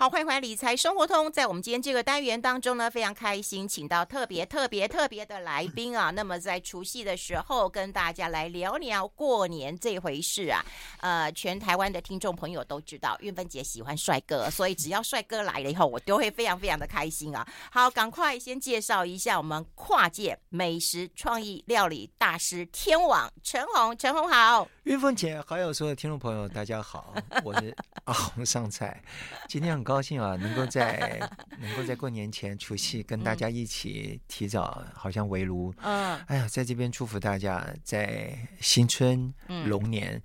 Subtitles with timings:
[0.00, 1.28] 好，欢迎回来理财生活通。
[1.32, 6.10] 在我们今天这个单元当中呢，非常开心，请到特别特别特别的来宾啊。
[6.12, 10.64] 那么在除夕的时候，跟大家来聊聊过年这回事啊。
[11.00, 17.44] 呃，全台湾的听众朋友都知道，韵芬姐喜欢帅哥，所以只要帅哥来了以后，我都会非常非常的开心啊。
[17.72, 24.68] 好，赶快先介绍一下我们跨界美食创意料理大师天王陈红，陈红好。
[24.84, 27.12] 韵芬姐，还有所有听众朋友，大家好，
[27.42, 29.02] 我是阿红上菜。
[29.48, 31.18] 今天高兴啊， 能够在
[31.58, 35.74] 能够在过年前除夕跟大家一起提早，好像围炉。
[35.78, 39.32] 嗯，哎呀，在这边祝福大家在新春
[39.64, 40.22] 龙年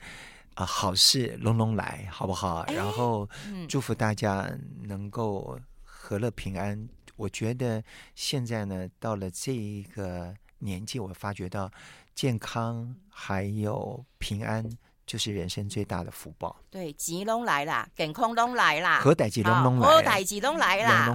[0.55, 2.65] 啊、好事龙龙来，好不好？
[2.73, 3.29] 然后
[3.69, 6.85] 祝福大家能够和乐平安。
[7.15, 7.81] 我觉得
[8.15, 11.71] 现在呢，到了这一个年纪，我发觉到。
[12.15, 14.63] 健康还有平安，
[15.05, 16.55] 就是人生最大的福报。
[16.69, 21.07] 对，吉龙来啦，健康龙来啦，何代吉龙龙来，何代吉龙来啦。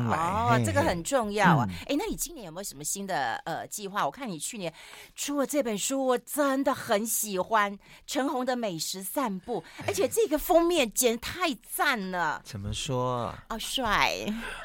[0.51, 1.67] 哦，这个很重要啊。
[1.87, 4.05] 哎、嗯，那你今年有没有什么新的呃计划？
[4.05, 4.73] 我看你去年
[5.17, 7.77] 出了这本书，我真的很喜欢
[8.07, 12.41] 陈红的美食散步，而且这个封面简直太赞了。
[12.45, 13.35] 怎么说？
[13.49, 14.15] 哦，帅，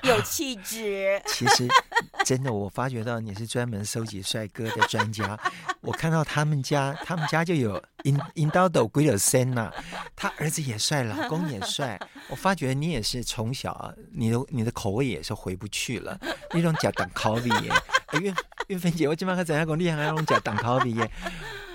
[0.04, 1.22] 有气质。
[1.28, 1.68] 其实
[2.24, 5.40] 真的，我发觉到你是专门收集帅哥的专家。
[5.82, 9.72] 我看到他们家，他们家就有引引导斗归了森呐，
[10.16, 11.98] 他儿子也帅，老公也帅。
[12.30, 16.20] 我发觉你也是从小，你的你的口味也是回不去了，
[16.52, 17.72] 那种假当考比耶。
[18.20, 18.34] 韵
[18.68, 21.10] 韵芬姐，我今晚还怎样讲厉害那种假当考比耶？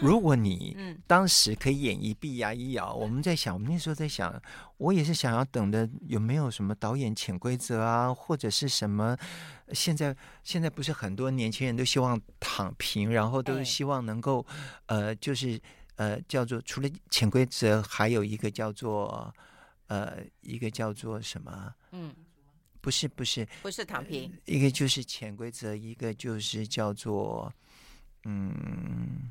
[0.01, 0.77] 如果你
[1.09, 4.41] 当时可以演一闭牙一咬，我们在想，我们那时候在想，
[4.77, 9.17] 我也是想要等的，有没有什么导演潜规则啊，或者是什么？
[9.73, 14.47] 现在现在不是很多年轻人都希望躺平，然后都是希望能够，
[14.87, 15.61] 呃，就是
[15.99, 19.35] 呃，叫做除了潜规则，还有一个叫做
[19.89, 21.75] 呃，一个叫做什么？
[21.93, 22.15] 嗯，
[22.81, 27.53] 不是不是不是躺平，呃，一个就是潜规则，一个就是叫做
[28.25, 29.31] 嗯。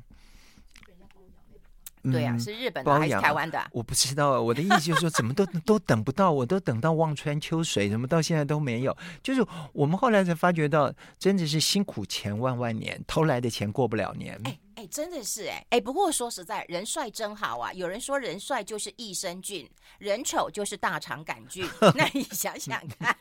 [2.12, 3.60] 对呀、啊，是日本的还是台湾的？
[3.74, 4.40] 我不知道。
[4.40, 8.96] 我的意思就是说，怎么都都等不到，我都等到望穿秋水，怎么到现在都没有？
[9.22, 14.40] 就是我们后来才发觉到，真的是辛苦钱万万年，偷来的钱过不了年。
[14.44, 15.80] 哎哎，真的是哎哎。
[15.80, 17.72] 不过说实在，人帅真好啊！
[17.72, 19.68] 有人说人帅就是益生菌，
[19.98, 21.68] 人丑就是大肠杆菌。
[21.96, 23.16] 那你想想看。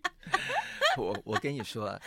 [0.96, 2.00] 我我跟你说，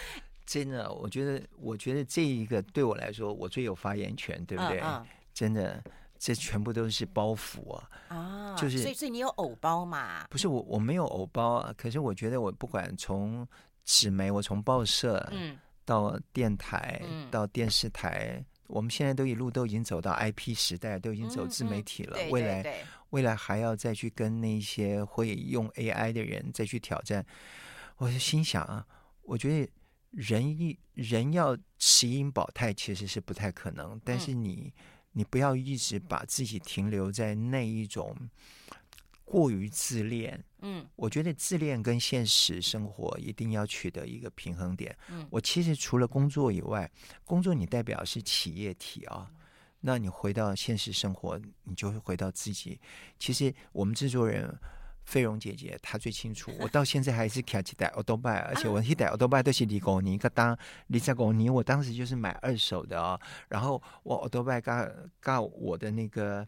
[0.48, 4.80] 真的，我觉得我觉得这一个对我来说，我最有发言权，对不对？
[4.80, 5.82] 嗯嗯真的，
[6.18, 7.90] 这全部都是包袱啊！
[8.10, 10.26] 啊，就是所以所以你有偶包嘛？
[10.28, 11.74] 不是我，我没有偶包啊。
[11.78, 13.48] 可是我觉得，我不管从
[13.86, 22.18] 纸媒，我从报社，嗯，到电台，嗯，到电视台，我们现在都一路都已经走到 IP 时代，都已经走自媒体了。
[22.18, 22.76] 嗯嗯、未来，
[23.12, 27.26] 未来还要再去跟那些会用 AI 的人再去挑战。
[27.98, 28.86] 我就心想啊，
[29.24, 29.72] 我觉得
[30.12, 34.00] 人一人要持盈保泰，其实是不太可能。
[34.04, 34.74] 但是你。
[34.76, 34.84] 嗯
[35.14, 38.16] 你不要一直把自己停留在那一种
[39.32, 40.44] 过于自恋。
[40.60, 44.96] 嗯，我觉得自恋跟现实生活一定要取得一个平衡点。
[45.10, 46.90] 嗯，我其实除了工作以外，
[47.24, 49.32] 工作你代表是企业体啊，
[49.80, 52.80] 那你回到现实生活，你就会回到自己。
[53.18, 54.54] 其实我们制作人。
[55.04, 60.56] 费荣姐姐她最清楚，我到现在还是开几台欧多拜，而且我一台欧多拜都是李公尼，个当
[60.88, 63.20] 李在公尼，我当时就是买二手的哦。
[63.50, 64.88] 然后我欧多拜告
[65.20, 66.48] 告我的那个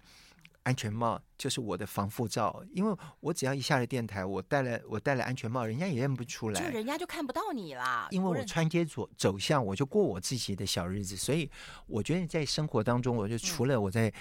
[0.64, 8.08] 安全帽，就是我的防护罩，因为我只要一下了电台，我戴了我戴了安全帽，人家也认不出来，就人家就看不到你啦。
[8.12, 11.50] 因为我穿街走走向，我就过我自己的小日子，所以
[11.88, 14.14] 我觉得在生活当中，我就除了我在。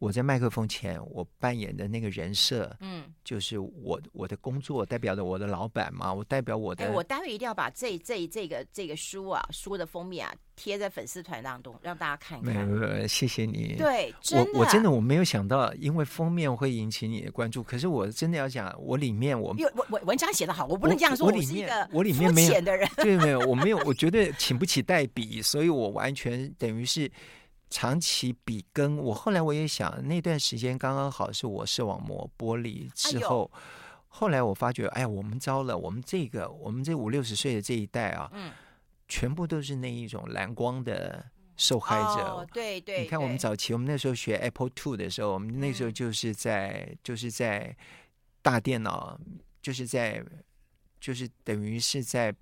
[0.00, 6.86] 嗯我在麦克风前，我扮演的那个人设，嗯，就是我我的工作代表着我的老板嘛，我代表我的。
[6.86, 12.66] 哎，我待会一定要把这这这个这个书啊，书的封面啊贴在粉丝团当中，让大家看一看。
[12.66, 13.74] 没有，没有，谢谢你。
[13.76, 17.62] 对，我我真的我没有想到，因为封面会引起你的关注。
[17.62, 21.26] 可是我真的要讲，我里面我我我文章写的好，我不能这样说。
[21.26, 27.10] 我里面我里面没有的人，对，没有，我没有，我觉得请不起代笔，所以我完全等于是。
[27.70, 33.60] 长期笔耕，我后来我也想，那段时间刚刚好是我视网膜剥离之后，哎、
[34.08, 38.50] 后来我发觉，哎呀，我们糟了，我们这个我们这五六十岁的这一代啊，嗯，
[39.06, 41.24] 全部都是那一种蓝光的
[41.56, 42.24] 受害者。
[42.24, 47.76] 哦、对对，你看我们早期我们那时候学 Apple Two 的时候，我们那时候就是在、嗯、就是在
[48.42, 49.16] 大电脑，
[49.62, 50.20] 就是在
[51.00, 52.34] 就是等于是在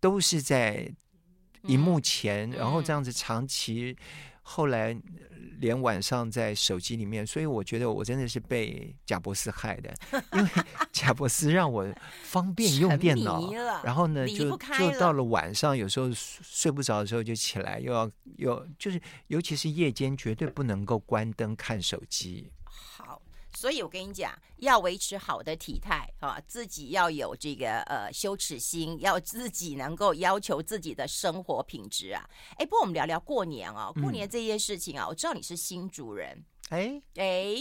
[0.00, 0.90] 都是在
[1.64, 3.94] 荧幕前，嗯、然后这样子长期。
[4.50, 4.98] 后来
[5.60, 9.94] 连晚上在手机里面，所以我觉得我真的是被贾伯斯害的，
[10.32, 10.48] 因为
[10.90, 11.86] 贾伯斯让我
[12.22, 13.52] 方便用电脑，
[13.84, 22.50] 然后呢就就到了晚上，有时候睡不着的时候就起来，又要又就是尤其是夜间绝对不能够关灯看手机。
[23.58, 32.24] 所以我跟你讲，要维持好的体态啊，自己要有这个呃羞耻心，要自己能够要求自己的生活品质啊。
[32.56, 37.56] 哎，不过我们聊聊过年啊，过年这件事情啊，嗯、我知道你是新主人，哎哎，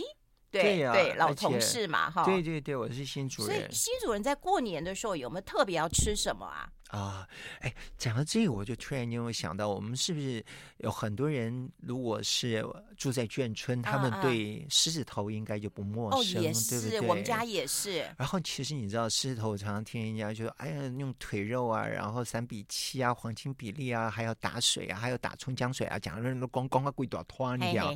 [0.52, 3.58] 对对，啊、对，老同事嘛哈，对对对，我是新主人。
[3.58, 6.70] 所以新主人在过年的时候有没有特别要吃什么啊？
[6.90, 7.28] 啊，
[7.60, 10.44] 哎，讲到这个，我就突然间会想到，我们是不是
[10.78, 17.10] 有很多人，如果是住在眷村，他们对狮子头应该就不陌生，哦，也是，对不对？
[17.10, 18.06] 我们家也是。
[18.18, 27.94] 然后，其实你知道，狮子头我常常听人家就说，哎呀，用腿肉啊，然后三比七啊，黄金比例啊，还要打水啊，还要打葱姜水啊，讲的人都光光个鬼多汤一样。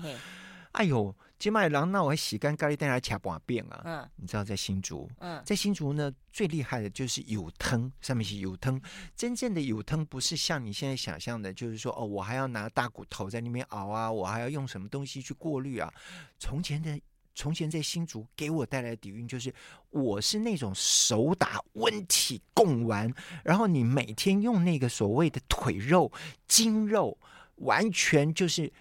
[0.73, 3.81] 哎呦，今麦狼那我还洗干咖喱蛋来卡半遍啊！
[3.83, 8.81] 嗯，你知道在新竹，嗯，在新竹呢最厉害的就是油汤，上面是油汤。
[9.15, 15.91] 真正的油汤不是像你现在想象的，就是说哦，我还要拿大骨头在那边熬啊，我还要用什么东西去过滤啊。
[16.39, 16.97] 从前的
[17.35, 19.53] 从前在新竹给我带来的底蕴就是，
[19.89, 23.13] 我是那种手打温体贡丸，
[23.43, 26.09] 然后你每天用那个所谓的腿肉、
[26.47, 27.17] 筋肉，
[27.55, 28.71] 完全就是。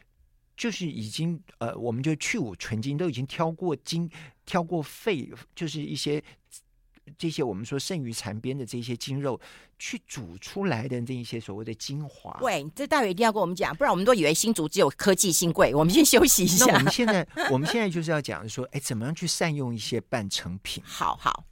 [0.61, 4.07] 就是已经呃，我们就去芜存菁，都已经挑过筋、
[4.45, 6.23] 挑过肺，就是一些
[7.17, 9.41] 这些我们说剩余残边的这些筋肉，
[9.79, 12.39] 去煮出来的这一些所谓的精华。
[12.43, 15.75] 喂，这大伟一定要跟我们讲，不然我们都以为新竹只有科技新贵。
[15.75, 16.67] 我们先休息一下。
[16.67, 20.85] 那我们现在， 我们现在就是要讲说，哎，怎么样去善用一些半成品？
[20.85, 21.47] 好好。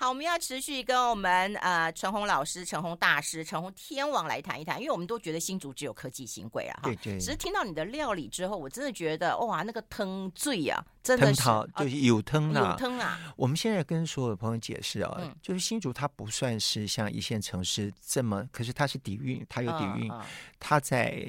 [0.00, 6.84] 好，我们要持续跟我们呃陈红老师、陈红大师、陈红天王来谈一谈，因为我们都觉得新竹只有科技新贵啊，哈。
[6.84, 7.20] 对对。
[7.20, 10.82] 只是听到你的料理之后，我真的觉得哇，那个汤醉啊。
[11.02, 11.42] 真的是
[11.76, 13.18] 就是有汤啊，有汤啊！
[13.36, 20.10] 我们现在跟所有的朋友解释啊，嗯、就是新竹它不算是像一线城市这么，可是它是底蕴，它有底蕴。
[20.10, 20.26] 嗯嗯、
[20.58, 21.22] 它在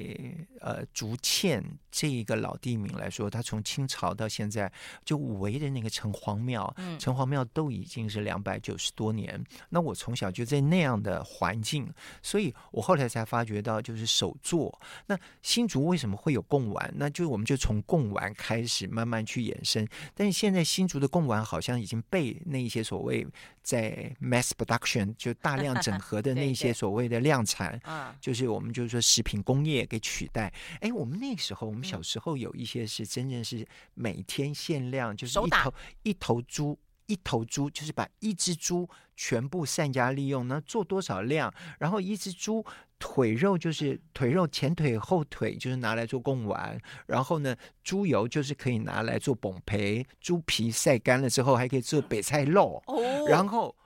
[0.60, 4.72] 呃竹堑这一个老地名来说，它从清朝到现在
[5.04, 9.40] 就围的那个城隍庙，嗯、城隍庙都已经是两百九十多年。
[9.68, 11.88] 那我从小就在那样的环境，
[12.22, 14.80] 所以我后来才发觉到，就是首座。
[15.06, 16.92] 那新竹为什么会有贡丸？
[16.96, 23.26] 那就我们就从贡丸开始慢慢去延伸，但是现在新竹的贡丸好像已经被那一些所谓
[23.62, 30.52] 在 mass production 就大量整合的 那些所谓的量产，对对就是我们就是说食品工业给取代。
[30.80, 36.78] 哎，我们那个时候，我们小时候有一些是真正是每天限量，就是一头一头猪。
[37.06, 38.88] 一头猪就是把一只猪
[39.24, 41.54] 全部善加利用，那做多少量？
[41.78, 42.64] 然后一只猪
[42.98, 46.76] 腿肉就是腿肉前腿后腿就是拿来做贡丸，
[47.06, 47.54] 然后呢，
[47.84, 53.76] 猪油就是可以拿来做崩培，猪皮晒干了之后还可以做北菜肉，哦、然后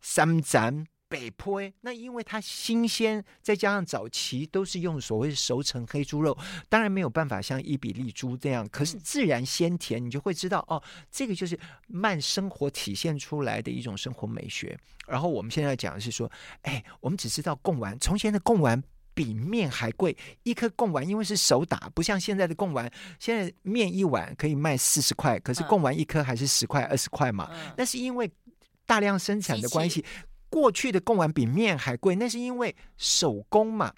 [0.00, 0.86] 三斩。
[1.08, 6.36] 北坡，那因为它新鲜，再加上早期都是用所谓熟成黑猪肉，
[6.68, 14.76] 当然没有办法像伊比利猪这样，可是自然鲜甜，你就会知道哦，这个就是慢生活体现出来的一种生活美学。
[15.06, 16.30] 然后我们现在讲的是说，
[16.62, 22.90] 哎，我们只知道贡丸，从前的贡丸比面还贵，一颗贡丸因为是手打，不像现在的贡丸，
[23.20, 28.28] 现在面一碗可以卖四十块，可是贡丸一颗还是十块二十块嘛，那是因为
[28.84, 30.04] 大量生产的关系。
[30.54, 33.92] 过去的贡丸比面还贵，那是因为手工嘛。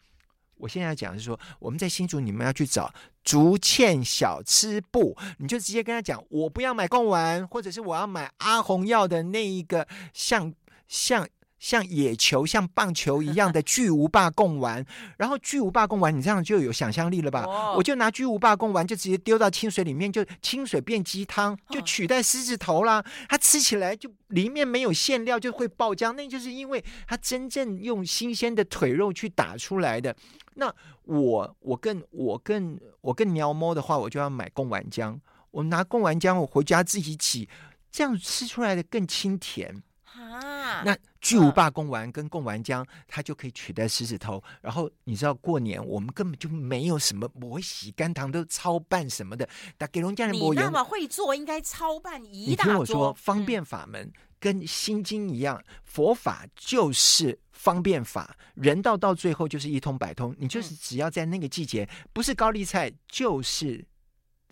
[0.55, 2.91] 我现在讲的是说，我们在新竹，你们要去找
[3.23, 10.55] 竹倩小吃部，你就直接跟他讲，我不要买贡丸，或者是我要买阿红要的那一个像
[10.89, 11.29] 像。
[11.59, 14.85] 像野球、像棒球一样的巨无霸贡丸，
[15.17, 17.45] 然后巨无霸贡丸，你这样就有想象力了吧？
[17.45, 23.05] 哦、我就拿巨无霸贡丸，就直接丢到清水里面，就清水变鸡汤，就取代狮子头啦。
[23.29, 30.15] 它吃起来就里面没有馅料，就会爆浆，那就是因为它真正用新鲜的腿肉去打出来的。
[30.57, 30.73] 那
[31.05, 35.19] 我我更我更我更鸟摸的话，我就要买贡丸浆，
[35.51, 37.49] 我拿贡丸浆，我回家自己挤，
[37.91, 39.83] 这样吃出来的更清甜。
[40.31, 44.43] 啊，那巨无霸贡丸跟贡丸浆，它就可以取代狮子头。
[44.61, 50.35] 然后你知道过年我们根本就没有什么磨洗干糖都操办什么的，打给人家人。
[50.35, 60.35] 你那么会做，应该操办一大听我说，方便法门跟心经一样，佛法就是方便法，人道到最后就是一通百通。
[60.39, 63.85] 你就是只要在那个季节，不是高丽菜就是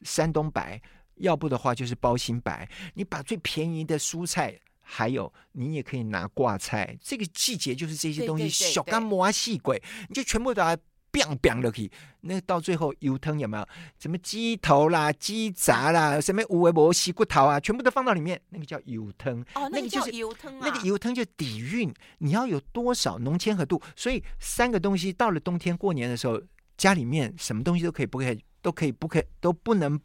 [0.02, 0.80] 山东白，
[1.16, 2.68] 要不的话就是包心白。
[2.94, 4.58] 你把最便宜的蔬菜。
[4.84, 10.82] 还有你也可以拿挂菜，这个季节就是这些东西，小干磨啊细鬼，你就全部把它。
[11.14, 11.88] biang biang 都可以，
[12.22, 13.64] 那到最后油汤有没有？
[14.00, 19.40] 什么鸡头啦、鸡杂啦，什么五味博西骨头啊，全部都放到里面，那个叫油汤。
[19.54, 20.60] 哦，那个就是油汤啊。
[20.60, 23.80] 那个油汤就底蕴，你要有多少浓铅和度？
[23.94, 26.42] 所以三个东西到了冬天过年的时候，
[26.76, 29.96] 家里面什么东西都可以，不可以都可以，不可以都不能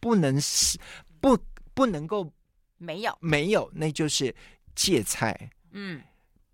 [0.00, 0.76] 不能是
[1.20, 1.38] 不
[1.74, 2.28] 不能够
[2.78, 4.34] 没有没有，那就是
[4.74, 6.02] 芥菜，嗯，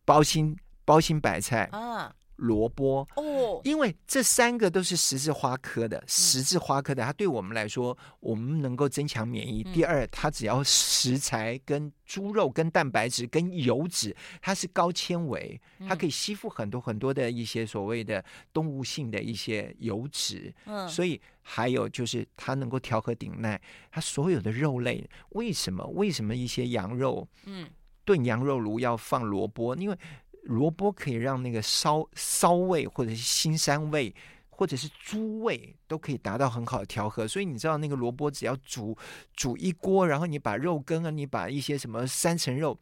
[0.05, 2.15] 包心包心白菜啊。
[2.37, 9.63] 萝卜哦，因为这三个都是十字花科的，十字花科的，它对我们来说，我们能够增强免疫。
[9.63, 20.53] 第二，它只要食材跟猪肉、跟蛋白质、跟油脂，它是高纤维，它可以吸附很多很多的一些所谓的动物性的一些油脂。
[20.65, 23.61] 嗯，所以还有就是它能够调和顶耐。
[23.91, 25.87] 它所有的肉类，为什么？
[25.89, 27.69] 为什么一些羊肉，嗯，
[28.05, 29.77] 炖羊肉炉要放萝卜？
[29.77, 29.97] 因为
[30.43, 34.15] 萝卜可以让那个烧烧味，或者是腥膻味，
[34.51, 37.27] 或者是猪味，都可以达到很好的调和。
[37.27, 38.97] 所以你知道，那个萝卜只要煮
[39.35, 42.79] 煮一锅，然后你把肉羹啊，你把一些什么三层肉，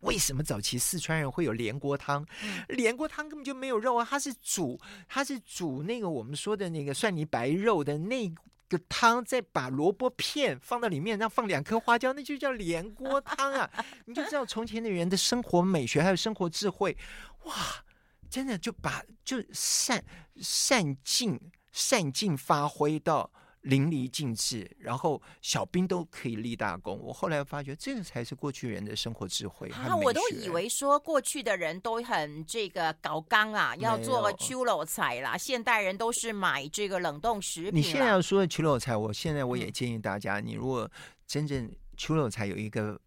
[0.00, 2.26] 为什么早期四川人会有连锅汤？
[2.68, 4.78] 连锅汤根本就没有肉啊，它是煮，
[5.08, 8.28] 它是煮那个我们说的那个蒜泥白肉的那
[8.88, 13.70] 汤，再把萝卜片放到里面，然后放两颗花椒，那就叫连锅汤啊！
[14.06, 16.96] 你就知道从前的人的生活美学还有生活智慧，
[17.44, 17.54] 哇，
[18.28, 20.04] 真的就把就善
[20.36, 21.40] 善尽
[21.72, 23.30] 善尽发挥到。
[23.64, 26.98] 淋漓尽致，然后小兵都可以立大功。
[27.02, 29.68] 我后来发觉，这个才是过去人的生活智慧。
[29.70, 35.36] 啊，我都以为说过去的人都很这个搞刚啊，要做秋老菜啦。
[35.36, 37.74] 现代人都是买这个冷冻食品。
[37.74, 40.90] 你现在要说的秋老菜，我现在我也建议大家，嗯、你如果
[41.26, 43.00] 真正秋老菜有一个。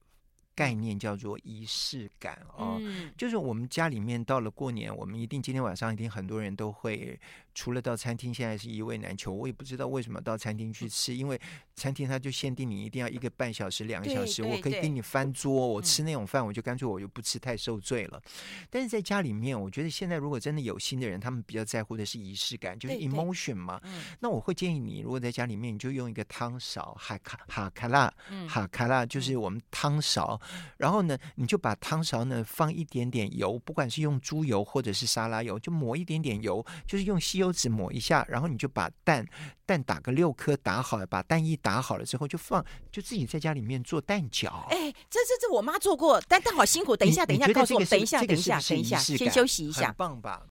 [0.57, 7.19] 概念叫做仪式感哦，嗯、就是我们家里面到了过年，我们一定今天晚上一定很多人都会，
[7.57, 9.33] 除了到餐厅，现在是一味难求。
[9.33, 11.41] 我也不知道为什么到餐厅去吃，因为
[11.73, 15.51] 餐厅它就限定你一定要一个半小时、两个小时，我可以给你翻桌。
[15.51, 18.21] 我吃那种饭，我就干脆我就不吃，太受罪了。
[18.69, 23.81] 但是在家里面，我觉得现在如果真的有心的人，他们比较在乎的是仪式感，就是 emotion 嘛。
[24.19, 28.13] 那我会建议你，如果在家里面，你就用一个汤勺，哈卡哈卡拉，
[28.47, 30.39] 哈卡拉就是我们汤勺。
[30.77, 38.25] 然后呢，你就把汤勺呢放一点点油，不管是用猪油或者是沙拉油，就抹一点点油，就是用吸油纸抹一下。
[38.29, 39.25] 然后你就把蛋
[39.65, 44.67] 蛋打个六颗打好了，把蛋液打好了之后就放，就自己在家里面做蛋饺。
[44.69, 46.95] 哎，这这这我妈做过，但但好辛苦。
[46.95, 49.87] 等一下，等一下，告诉我，等一下，等一下，等一下，先休息一下。
[49.87, 50.45] 很棒吧？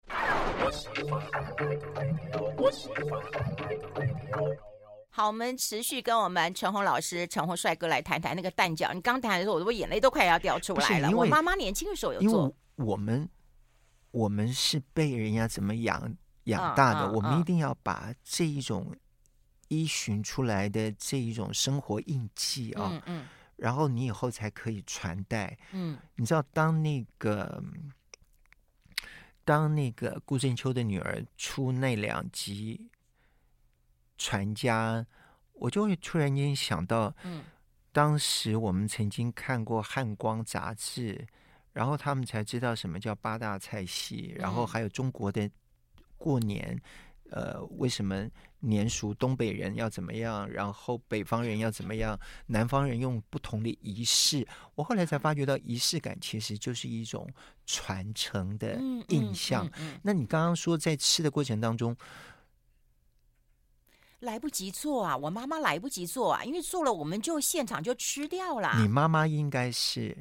[5.10, 8.94] 好，我们持续跟我们陈红老师、陈红帅哥来谈谈那个蛋饺。
[8.94, 11.12] 你刚谈的时候，我的眼泪都快要掉出来了。
[11.12, 12.30] 我妈妈年轻的时候有做。
[12.30, 13.30] 因为我们
[14.10, 18.96] 我们是被人家怎么养养大的，我们一定要把这一种
[19.68, 25.58] 依循出来的这一种生活印记啊，嗯嗯、然后你以后才可以传代。
[25.72, 27.64] 嗯，你知道，当那个
[29.44, 32.90] 当那个顾正秋的女儿出那两集。
[34.16, 35.06] 传家，
[35.54, 37.44] 我就会突然间想到，嗯，
[37.92, 41.28] 当时我们曾经看过《汉光》杂志，
[41.74, 45.50] 然后他们才知道什么叫八大菜系，然后还有中国的
[46.24, 46.82] 过年，
[47.32, 48.26] 呃，为什么
[48.60, 54.48] 年俗东北人要怎么样，然后北方人要怎么样，南方人用不同的仪式。
[54.76, 57.28] 我后来才发觉到，仪式感其实就是一种
[57.66, 59.70] 传承的印象。
[60.02, 61.94] 那你刚刚说在吃的过程当中。
[64.24, 65.18] 来不及做啊！
[65.18, 68.72] 我妈妈来不及做啊，因为做了我们就现场就吃掉了。
[68.80, 70.16] 你妈妈应该是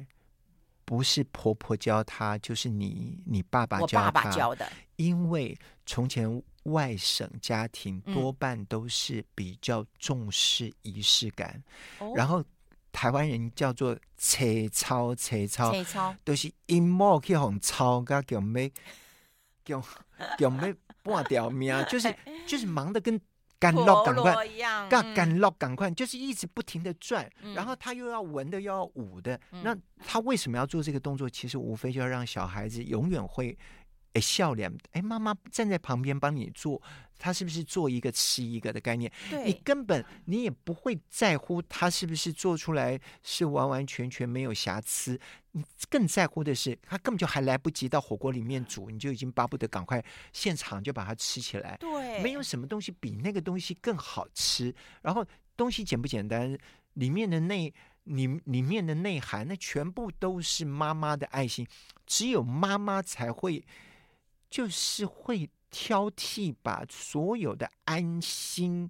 [0.85, 4.05] 不是婆婆教他，就是你你爸爸教他。
[4.05, 4.71] 我爸爸教的。
[4.95, 11.63] 因为从前外省家庭多半都是比较重视仪式感，
[11.99, 12.43] 嗯、然后
[12.91, 18.71] 台湾人叫做切操切操，切操都是一毛去红操，噶叫咩
[19.65, 19.83] 叫
[20.37, 22.15] 叫咩半条命，就是
[22.47, 23.19] 就是忙得跟。
[23.63, 24.35] 干酪赶快，
[24.89, 29.39] 干干酪赶快，就是一直不停的转，嗯、然后他又要闻的，又要武的。
[29.51, 29.73] 嗯、那
[30.05, 31.29] 他为什么要做这个动作？
[31.29, 33.57] 其实无非就要让小孩子永远会
[34.13, 34.71] 诶笑脸。
[34.91, 36.81] 哎，妈妈站在旁边帮你做，
[37.17, 39.11] 他是不是做一个吃一个的概念？
[39.29, 45.19] 对你根本你也不会在乎他是不是做出来是完完全全没有瑕疵。
[45.51, 51.77] 你更在乎的是，他根本就还来不及到火锅里面煮，你就已经巴不得赶快现场就把它吃起来。
[51.79, 54.73] 对，没有什么东西比那个东西更好吃。
[55.01, 56.57] 然后东西简不简单，
[56.93, 57.71] 里面的内
[58.05, 61.67] 里里面的内涵，那全部都是妈妈的爱心。
[62.05, 63.63] 只有妈妈才会，
[64.53, 68.87] 就是会挑剔，把所有的安心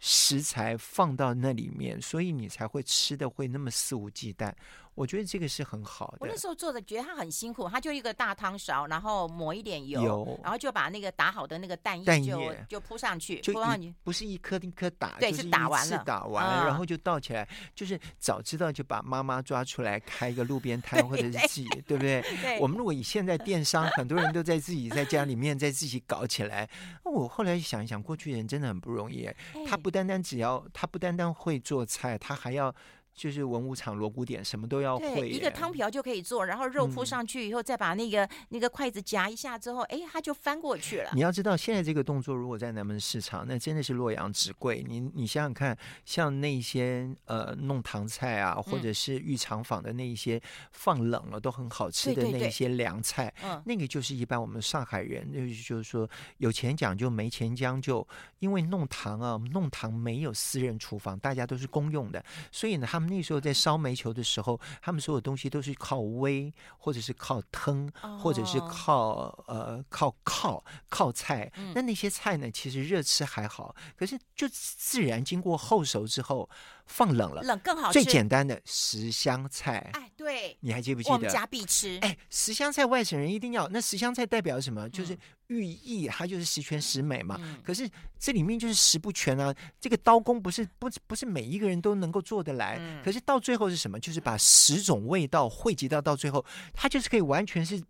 [0.00, 4.52] 食材放到那里面，所以你才会吃的会那么肆无忌惮。
[4.94, 6.18] 我觉得这个是很好的。
[6.20, 17.48] 我那时候做的觉得他很辛苦，他就一个大汤勺，然后抹一点油，油然后就把那个打好的那个蛋液就液就铺上去，铺上去不是一颗一颗打，对，是打完了，打完了，然后就倒起来。
[17.74, 22.22] 就是早知道就把妈妈抓出来开一个路边摊，或者是自己，对不对？
[22.40, 22.58] 对。
[22.60, 26.68] 我们如果以现在电商，很多人都在自己在家里面在自己搞起来。
[27.02, 29.28] 我后来想一想，过去人真的很不容易。
[29.66, 32.74] 他不单单只要，他不单单会做菜，他还要。
[33.14, 41.10] 就是文武场锣鼓点什么都要会，一个汤瓢就可以做，然后肉铺上去以后，再把那个、嗯、那个筷子夹一下之后，哎，它就翻过去了。
[41.14, 44.84] 你要知道，现在这个动作如果在南门市场，那真的是洛阳纸贵。
[44.88, 50.42] 你你想想看，像那些呃弄堂菜啊，或者是御厂坊的那一些
[50.72, 58.04] 放冷了都很好吃的那一些凉菜，嗯，那个就是一般我们上海人就是就是说有钱讲究没钱将就，
[58.40, 63.03] 因为弄堂啊弄堂没有私人厨房，大家都是公用的，所以呢他们。
[63.06, 71.50] 那时候在烧煤球的时候，他们所有东西都是靠煨，或者是靠腾，或者是靠呃靠靠靠菜。
[71.74, 76.48] 那那些菜呢，其实热吃还好，可是就自然经过后熟之后。
[76.86, 77.94] 放冷了，冷更好吃。
[77.94, 81.14] 最简单的十香菜，哎，对，你还记不记得？
[81.14, 81.98] 我们家必吃。
[82.02, 83.68] 哎，十香菜外省人一定要。
[83.68, 84.88] 那十香菜代表什么？
[84.90, 85.16] 就是
[85.48, 87.36] 寓意，它就是十全十美嘛。
[87.40, 87.88] 嗯、可是
[88.18, 89.54] 这里面就是十不全啊。
[89.80, 92.76] 这个刀工不是不不是每一个人都能够做得来。
[92.80, 93.98] 嗯、可是到最后是什么？
[93.98, 97.82] 就是把十种味道汇集到到最后，它就是可以完全是。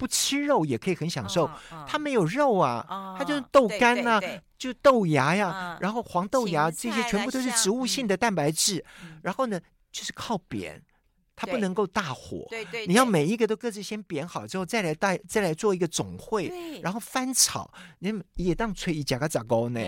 [0.00, 1.48] 不吃肉也可以很享受，
[1.86, 4.18] 它没有肉啊，它就是豆干呐，
[4.56, 8.82] 就豆芽呀，然后黄豆芽这些全部都是植物性的蛋白质，
[9.20, 9.60] 然后呢
[9.92, 10.82] 就是靠扁。
[11.40, 17.72] 它不能够大火，对对，你要每一个都各自先煸好之后，再来带再来做一个总会，然后翻炒。
[18.00, 19.80] 你也当炊一加个杂糕呢？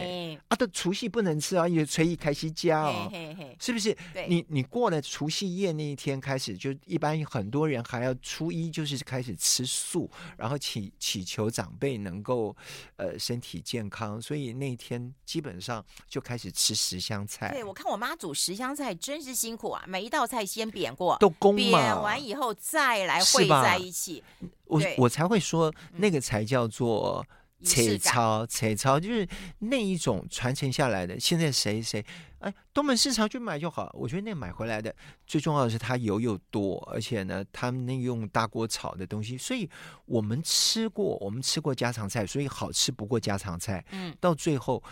[0.49, 3.12] 啊，的除夕不能吃啊，也炊一开始加哦，
[3.61, 3.94] 是不是？
[4.28, 12.57] 你你过了除夕夜那一天开始，就一般很多人还要初一就是开始吃素，然后祈祈求长辈能够
[12.96, 17.50] 呃身体健康，所以那一天基本上就开始吃十香菜。
[17.53, 21.31] 对，我看我妈煮十香菜真是辛苦啊，每一道菜先煸过都。
[21.42, 24.22] 煸完以后再来烩在一起，
[24.64, 27.26] 我我才会说那个才叫做
[27.64, 29.26] 彩超，彩超，就是
[29.59, 31.18] 那一种传承下来的。
[31.18, 32.05] 现在谁谁
[32.40, 33.88] 哎，东门市场去买就好。
[33.94, 34.92] 我觉得那买回来的
[35.26, 39.68] 最重要的是它油又多，而且呢，他们那用大锅炒的东西，所以
[40.07, 43.85] 我们吃过，我们吃过家常菜，所以好吃不过家常菜。
[43.90, 44.83] 嗯，到最后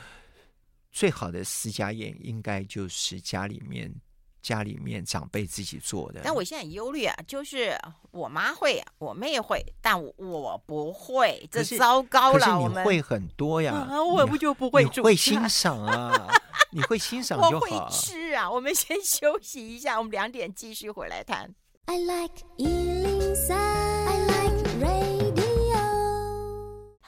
[0.92, 3.92] 最好的私家宴应该就是家里面。
[4.42, 7.76] 家里面长辈自己做的，但我现在很忧虑啊，就是
[8.10, 12.38] 我妈会，我妹会，但我不会，这糟糕了。
[12.38, 16.28] 可是你会很多呀，啊、我不就不会煮，你会欣赏啊，
[16.70, 17.50] 你会欣赏就好。
[17.50, 21.54] 我会吃啊，我们先 休息一下，我们两点继续回来谈。
[21.86, 22.44] I like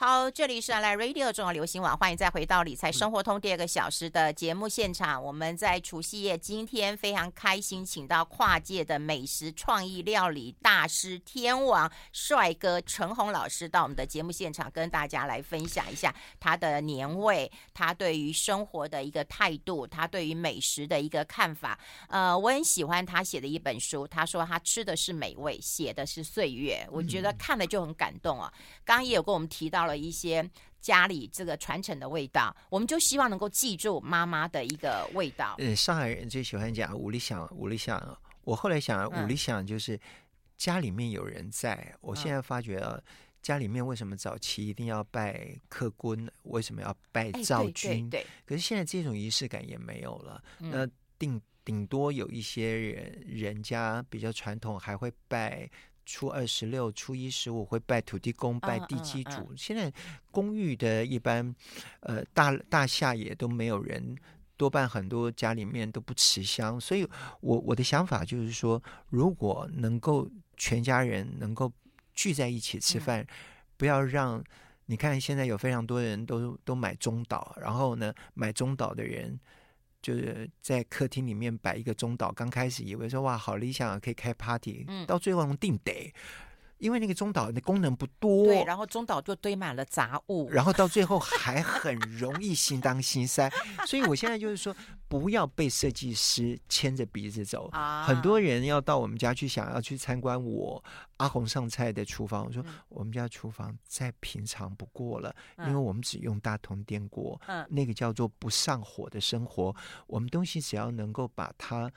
[0.05, 5.23] 好，这里是来 Radio 中央流行网，欢迎再回到理财生活通第二个小时的节目现场。
[5.23, 21.79] 我们在除夕夜今天非常开心，请到跨界的美食创意料理大师天王帅哥陈红老师到我们的节目现场，跟大家来分享一下他的年味，他对于生活的一个态度，他对于美食的一个看法。
[22.09, 28.51] 呃，我很喜欢他写的一本书，他说他吃的是美味，写的是岁月，我觉得看了就很感动啊。
[28.83, 29.92] 刚刚也有跟我们提到了。
[29.97, 30.47] 一些
[30.81, 35.55] 家里这个传承的味道，我们就希望能够记住妈妈的一个味道。
[35.59, 38.17] 嗯，上海人最喜欢讲五里响，五里响。
[38.43, 39.97] 我后来想，五里响就是
[40.57, 41.75] 家里面有人在。
[41.93, 42.99] 嗯、我现在发觉啊，
[43.41, 46.29] 家里面为什么早期一定要拜客官？
[46.43, 48.09] 为什么要拜灶君？
[48.09, 50.43] 对，可是现在这种仪式感也没有了。
[50.59, 55.69] 嗯、那顶顶多有一些人人家比较传统，还会拜。
[56.05, 59.31] 初二十六、初一十五会拜土地公、拜地基主。
[59.31, 59.57] Uh, uh, uh.
[59.57, 59.93] 现在
[60.31, 61.53] 公寓的一般，
[62.01, 64.17] 呃，大大厦也都没有人，
[64.57, 66.79] 多半很多家里面都不持香。
[66.79, 67.07] 所以
[67.41, 71.71] 我我的想法就是说，如果能够全家人能够
[72.13, 73.27] 聚在一起吃饭，嗯、
[73.77, 74.43] 不要让
[74.85, 79.39] 你看现在有非常多人都都买中岛，然后呢，买中岛的人。
[80.03, 86.13] 就是在客厅里面摆一个中岛，刚开始以为说哇好理想啊，可以开 party，到最后能定得。
[86.83, 93.49] 因为那个中岛的功能不多，对，然后中岛就堆满了杂物，然后到最后还很容易心当心塞，
[93.87, 94.75] 所以我现在就是说，
[95.07, 97.69] 不要被设计师牵着鼻子走。
[97.71, 100.83] 啊，很多人要到我们家去，想要去参观我
[101.15, 109.73] 阿红上菜的厨房，我说、嗯、我们家厨房再平常不过了，因为我们只用大同电锅，嗯，那个叫做不上火的生活，
[110.05, 111.89] 我们东西只要能够把它。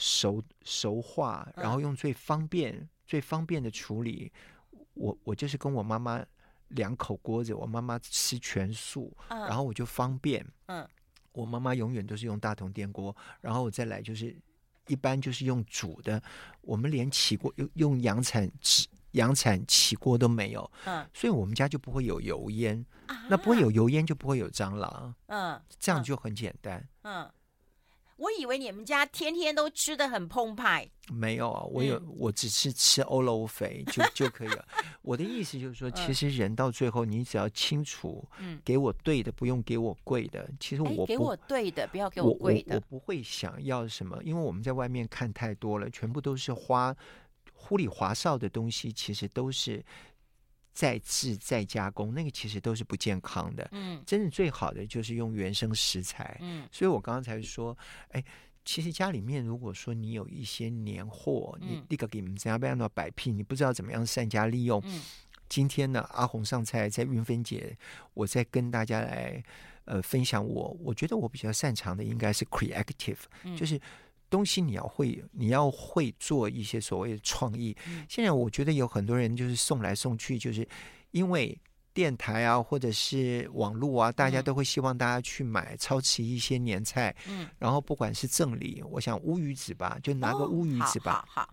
[0.00, 4.30] 熟熟化，然后用最方便、嗯、最方便的处理。
[4.92, 6.24] 我我就是跟我妈妈
[6.68, 10.44] 两口锅子，我妈妈吃全素，嗯、然后我就方便。
[10.66, 10.86] 嗯，
[11.32, 14.36] 我妈妈永远都是用大同电锅，然后我再来就是
[14.88, 16.22] 一般就是用煮的。
[16.60, 18.50] 我们连起锅用用阳产
[19.12, 20.70] 阳铲起锅都没有。
[20.84, 22.84] 嗯，所以我们家就不会有油烟。
[23.06, 25.14] 啊、那不会有油烟，就不会有蟑螂。
[25.28, 26.86] 嗯，这样就很简单。
[27.02, 27.22] 嗯。
[27.24, 27.32] 嗯
[28.18, 34.66] 我以为你们家天天都吃的很澎湃，没有啊，我有，嗯、我只是吃欧罗肥就 就可以了。
[35.02, 40.50] 我的意思就是说，其实人到最后，你只要清楚，嗯，给我对的，不用给我贵的。
[40.58, 42.74] 其实我不，给我对的，不要给我贵的。
[42.74, 46.94] 我，我，我不会想要什么，因为我们在外面看太多了，全部都是花
[47.52, 49.84] 糊里滑哨的东西，其实都是。
[50.72, 53.68] 再制再加工，那个其实都是不健康的。
[53.72, 56.38] 嗯，真正最好的就是用原生食材。
[56.40, 57.76] 嗯，所以我刚刚才说，
[58.10, 58.24] 哎，
[58.64, 64.80] 其实家里面如果说你有一些年货，嗯、你立刻给你们怎样样的摆聘，你不知道怎么样善加利用。
[64.84, 65.02] 嗯，
[65.48, 67.76] 今天呢，阿红上菜在云芬姐，
[68.14, 69.42] 我再跟大家来
[69.84, 73.80] 呃分享我，我觉得我比较擅长的应该是 creative，、嗯、就是。
[74.30, 77.76] 东西你要会，你要会做一些所谓的创意。
[78.08, 80.66] 现在我觉得有很多人就是送来送去，就是
[81.12, 81.58] 因为
[81.94, 87.14] 电台啊，或者是网络啊，大家都会希望大家去买超持一些年菜。
[87.26, 91.24] 嗯，然后不管是赠礼，我想乌鱼子吧，就拿个乌鱼子吧。
[91.28, 91.48] 好，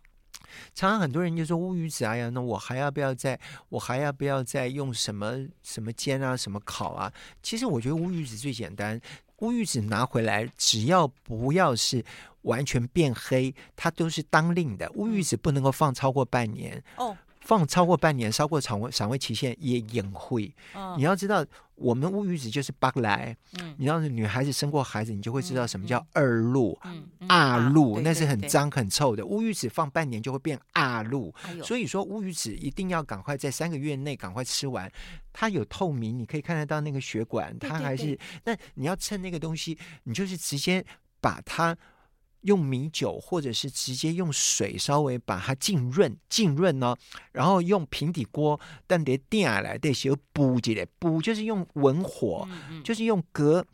[0.75, 7.11] 常常很多人就说乌鱼子，哎呀，那我还要不要再，我还要不要再用什么什么煎啊，什么烤啊？
[7.41, 8.99] 其实我觉得乌鱼子最简单。
[9.39, 12.03] 乌玉子拿回来，只要不要是
[12.43, 14.89] 完全变黑，它都是当令的。
[14.95, 17.15] 乌玉子不能够放超过半年哦。
[17.45, 20.51] 放超过半年，超过赏味赏味期限也隐晦。
[20.73, 23.37] 哦、你要知道，我们乌鱼子就是八来。
[23.59, 29.23] 嗯，你要是女孩子生过孩子，你就会知道什么叫二露、嗯、二露，那是很脏很臭的。
[29.23, 31.31] 乌鱼子放半年就会变二露。
[31.43, 34.91] 哎、所以说乌鱼子一定要赶快在三个月内赶快吃完。
[35.31, 38.17] 它有透明，你可以看得到那个血管，它还是。
[38.43, 40.83] 那你要趁那个东西，你就是直接
[41.21, 41.77] 把它。
[42.45, 46.95] 用米酒，或者是直接用水稍微把它浸润，浸润呢，
[47.31, 53.65] 然后用平底锅，但得垫下来，得先补起来，补就是用文火，嗯嗯就是用隔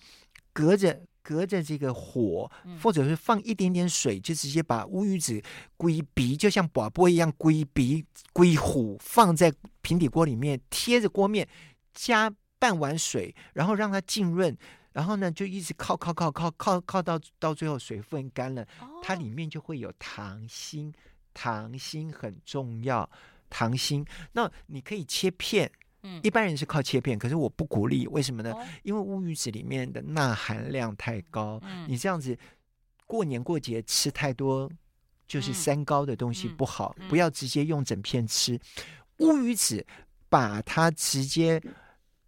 [0.54, 2.50] 隔着隔着这个火，
[2.82, 5.42] 或者是放一点点水，就直接把乌鱼子
[5.78, 8.04] 归鼻，就像拔钵一样归鼻
[8.34, 11.48] 归虎，放在平底锅里面，贴着锅面，
[11.94, 14.58] 加半碗水，然后让它浸润。
[14.94, 20.94] 然后呢，就一直靠靠靠靠靠靠到到最后水分干了，哦、它里面就会有糖心，
[21.34, 23.10] 糖心很重要，
[23.50, 24.06] 糖心。
[24.34, 25.72] 那你可以切片，
[26.04, 28.52] 嗯，一般人是靠切片，可是我不鼓励，为什么呢？
[28.52, 32.38] 哦、因为乌鱼子里面的钠含量太高，嗯、你这样子
[33.08, 34.70] 过年过节吃太多，
[35.26, 38.60] 就是三高的东西不好，嗯嗯、不要直接用整片吃。
[39.20, 39.88] 乌鱼子
[40.28, 41.64] 把它直接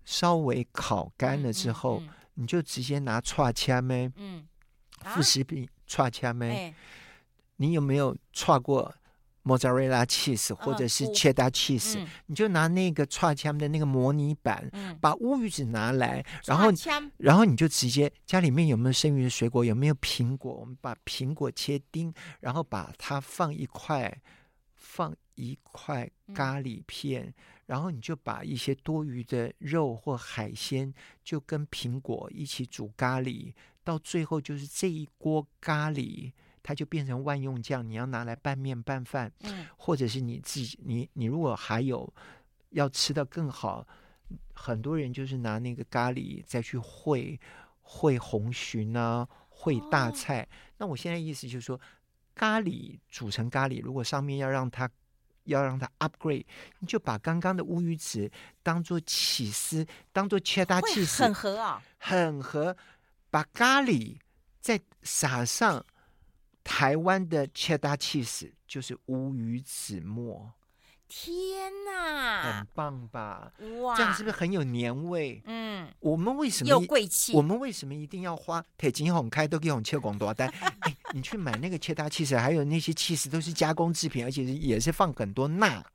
[0.06, 2.02] 稍微烤干了之后。
[2.36, 4.12] 你就直接拿串枪呗？
[4.15, 4.46] 嗯，
[5.06, 6.74] 副食品串枪呗？
[7.58, 8.93] 你有没有叉过
[9.43, 12.04] 莫扎瑞拉 cheese 或者是切达 cheese？
[12.28, 16.72] 你就拿那个串枪的那个模拟板，嗯、把乌鱼子拿来，然后
[17.17, 19.63] 然后你就直接家里面有没有剩余的水果？
[19.65, 20.54] 有没有苹果？
[20.54, 24.17] 我们把苹果切丁，然后把它放一块，
[24.93, 27.25] 放一块咖喱片。
[27.25, 27.34] 嗯
[27.65, 33.53] 然后你就把一些多余的肉或海鲜，就跟苹果一起煮咖喱，
[33.86, 37.89] 到最后就是这一锅咖喱，它就变成万用酱。
[37.89, 42.13] 你要拿来拌面拌饭，嗯，或者是你自己，你你如果还有
[42.71, 43.88] 要吃的更好，
[44.53, 47.39] 很多人就是拿那个咖喱再去烩
[47.82, 50.43] 烩红鲟啊，烩大菜。
[50.43, 50.47] 哦，
[50.79, 51.79] 那我现在意思就是说，
[52.36, 54.89] 咖喱煮成咖喱，如果上面要让它。
[55.48, 56.46] 要让它 upgrade，
[56.80, 62.78] 你就把刚刚的乌鱼子当做起司，当做切达起司，很合啊，很合。
[63.30, 64.17] 把咖喱
[64.62, 65.86] 再撒上
[66.63, 70.50] 台湾的切达起司，就是乌鱼子末。
[71.15, 73.54] 天哪，很棒吧？
[73.84, 75.39] 哇，这样是不是很有年味？
[75.45, 77.34] 嗯，我们为什么又贵气？
[77.34, 80.49] 我们为什么一定要花铁金红开都给我们切广多单？
[80.82, 85.86] 哎，你去买那个切达起司，还有那些起司都是加工制品，而且也是放很多钠。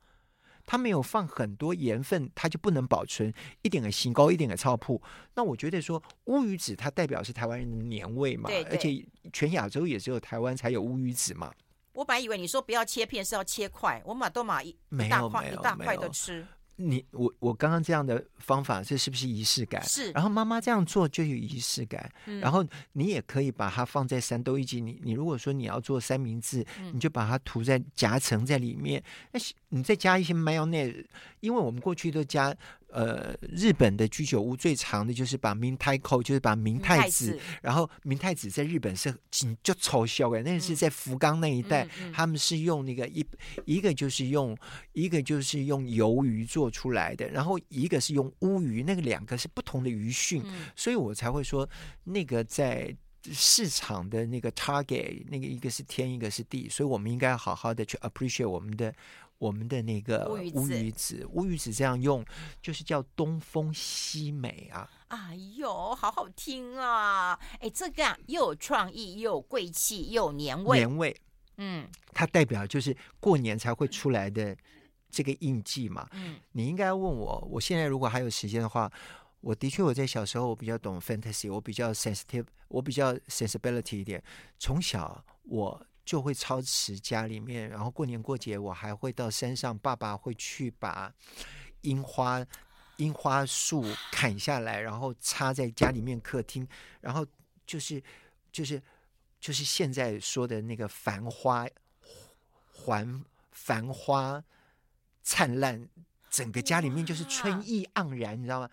[0.65, 5.01] 它没有放很多盐分，它就不能保存一点的新高，一点的超铺。
[5.35, 11.51] 那我觉得说乌鱼子它代表是台湾人的年味嘛，对对，而且全亚洲也只有台湾才有乌鱼子嘛。
[11.99, 16.47] 我本来以为你说不要切片是要切块，我马都马一一大块一大块的吃。
[16.77, 19.83] 你我我刚刚这样的方法，这是不是仪式感？
[19.83, 20.09] 是。
[20.11, 22.09] 然后妈妈这样做就有仪式感。
[22.25, 22.39] 嗯。
[22.39, 24.79] 然后你也可以把它放在三豆一起。
[24.79, 29.03] 你你如果说你要做三明治，嗯、你就把它涂在夹层在里面。
[29.33, 31.05] 那你再加一些 mayonnaise，
[31.41, 32.55] 因为我们过去都加。
[32.91, 39.13] 呃，日本的居酒屋最长的就是把明太子，就是把明太子，然后明太子在日本是
[39.61, 43.23] 就超销的，那是在福冈那一带，嗯、他们是用那个一
[43.65, 44.57] 一个就是用
[44.93, 51.69] 一个就是用鱿鱼做出来的，然后一个是用乌鱼，那个两个是不同的鱼蕈，嗯、所以我才会说
[52.05, 52.95] 那个在
[53.31, 58.91] 市场的那个 target，那个一个是天，一个是地，所以我们应该好好的去 appreciate 我们的。
[59.39, 62.23] 我们的那个乌鱼子，乌鱼子这样用，
[62.61, 64.87] 就是叫东风西美啊！
[65.07, 67.39] 哎呦，好好听啊！
[67.61, 70.79] 哎，这个啊，又有创意，又有贵气，又有年味。
[70.79, 71.15] 年味，
[71.55, 74.55] 嗯，它代表就是过年才会出来的
[75.09, 76.05] 这个印记嘛。
[76.11, 78.91] 嗯，你应该问我，我现在如果还有时间的话，
[79.39, 84.21] 我的确我在小时候我比较懂 fantasy，我比较 sensitive，我比较 sensibility 一点。
[84.57, 85.85] 从小我。
[86.09, 91.13] 就会操持家里面，然后过年过节我还会到山上，爸爸会去把
[91.81, 92.43] 樱花
[92.95, 96.67] 樱花树砍下来，然后插在家里面客厅，
[96.99, 97.23] 然后
[97.63, 98.01] 就是
[98.51, 98.81] 就是
[99.39, 101.67] 就是现在说的那个繁花
[102.71, 104.43] 环繁花
[105.21, 105.87] 灿烂，
[106.31, 108.67] 整个家里面就是春意盎然，你知道吗？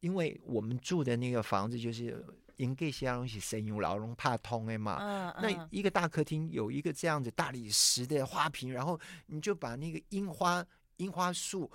[0.00, 2.22] 因为我们住的那个房子就是。
[2.58, 4.98] 应该些东西声音老龙怕通哎嘛。
[5.00, 10.64] 嗯嗯、那一个大客厅有一个这样子大理石的花瓶，然后你就把那个樱花
[10.98, 11.70] 樱花树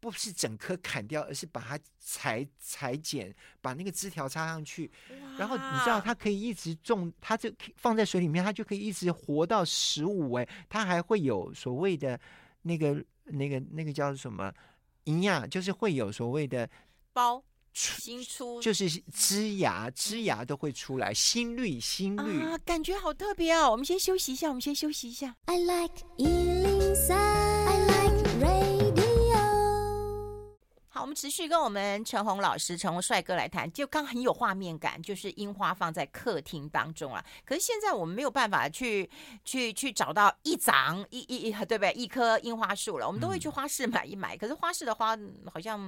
[0.00, 4.90] 不是整棵砍掉，而是把它裁裁剪，把那个枝条插上去。
[5.38, 10.32] 然后你知道它可以一直种，它就放在水里面，它就可以一直活到十五。
[10.34, 12.20] 哎，它还会有所谓的
[12.62, 14.52] 那个那个那个叫什么
[15.04, 16.68] 营养，就是会有所谓的
[17.12, 17.42] 包。
[17.74, 23.70] 新出就是枝芽，枝芽都会出来，新绿新绿啊，感觉好特别哦。
[23.70, 25.34] 我们先休息一下，我们先休息一下。
[25.46, 26.04] I like
[30.94, 37.24] 好，我们持续跟我们陈红老师、陈红帅哥来谈，就刚很有画面感，就是樱花放在客厅当中啊。
[37.44, 39.10] 可是现在我们没有办法去
[39.44, 41.92] 去去找到一长一一一对不对？
[41.94, 44.36] 一棵樱花树了，我们都会去花市买一买。
[44.36, 45.18] 嗯、可是花市的花
[45.52, 45.80] 好像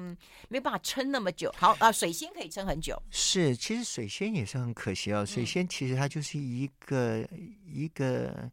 [0.49, 1.55] 没有办法撑那么久。
[1.57, 3.01] 好啊，水仙可以撑很久。
[3.13, 5.25] 是，其实水仙也是很可惜哦。
[5.25, 8.51] 水仙其实它就是一个、嗯、一个。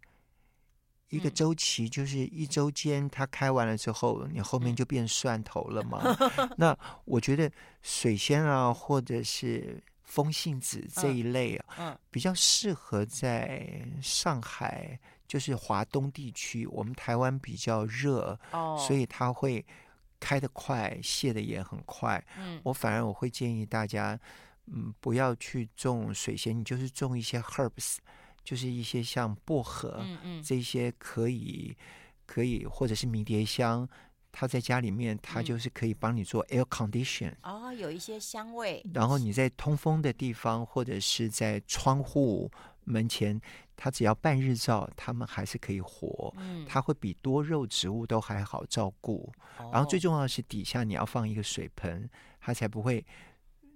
[1.13, 6.01] 一个周期就是一周间，它开完了之后，你后面就变蒜头了嘛。
[6.57, 7.51] 那我觉得
[7.83, 16.65] 水仙啊，或者是风信子这一类啊，比较适合在上海，就是华东地区。
[16.65, 18.37] 我们台湾比较热，
[18.87, 19.63] 所以它会
[20.19, 22.23] 开得快，谢得也很快。
[22.63, 24.19] 我反而我会建议大家，
[24.65, 27.97] 嗯，不要去种水仙，你就是种一些 herbs。
[28.43, 31.75] 就是一些像薄荷，嗯嗯，这些可以
[32.25, 33.87] 可以，或者是迷迭香，
[34.31, 37.33] 它在家里面，它就是可以帮你做 air condition。
[37.43, 38.85] 哦，有一些香味。
[38.93, 42.51] 然后你在通风的地方，或者是在窗户
[42.83, 43.39] 门前，
[43.75, 46.33] 它只要半日照，它们还是可以活。
[46.37, 49.31] 嗯，它会比多肉植物都还好照顾。
[49.57, 52.09] 哦，然后最重要的是底下你要放一个水盆，
[52.41, 53.05] 它才不会，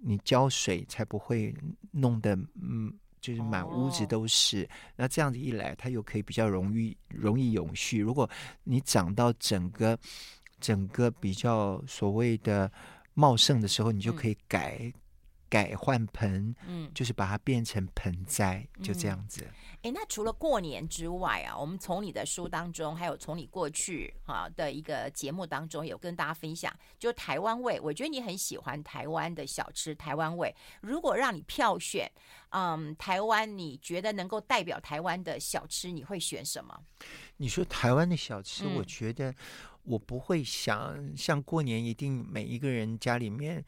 [0.00, 1.54] 你浇水才不会
[1.92, 2.92] 弄得嗯。
[3.20, 7.98] 就是满屋子都是，哦、那这样子一来，它又可以比较容易容易永续。
[8.00, 8.28] 如果
[8.64, 9.98] 你长到整个
[10.60, 12.70] 整个比较所谓的
[13.14, 14.92] 茂盛的时候，你就可以改、嗯、
[15.48, 19.46] 改换盆，嗯，就是把它变成盆栽，就这样子。
[19.82, 27.80] 哎，那除了过年之外啊，我们从你的书当中，还有从你过去啊的一个节目当中，有跟大家分享，就台湾味。
[27.80, 30.54] 我觉得你很喜欢台湾的小吃，台湾味。
[30.80, 32.10] 如果让你票选，
[32.50, 36.76] 嗯，台湾你觉得能够代表台湾的小吃，你会选什么？
[37.36, 39.32] 你说台湾的小吃，嗯、我觉得
[39.84, 43.64] 我不会想像过年一定每一个人家里面。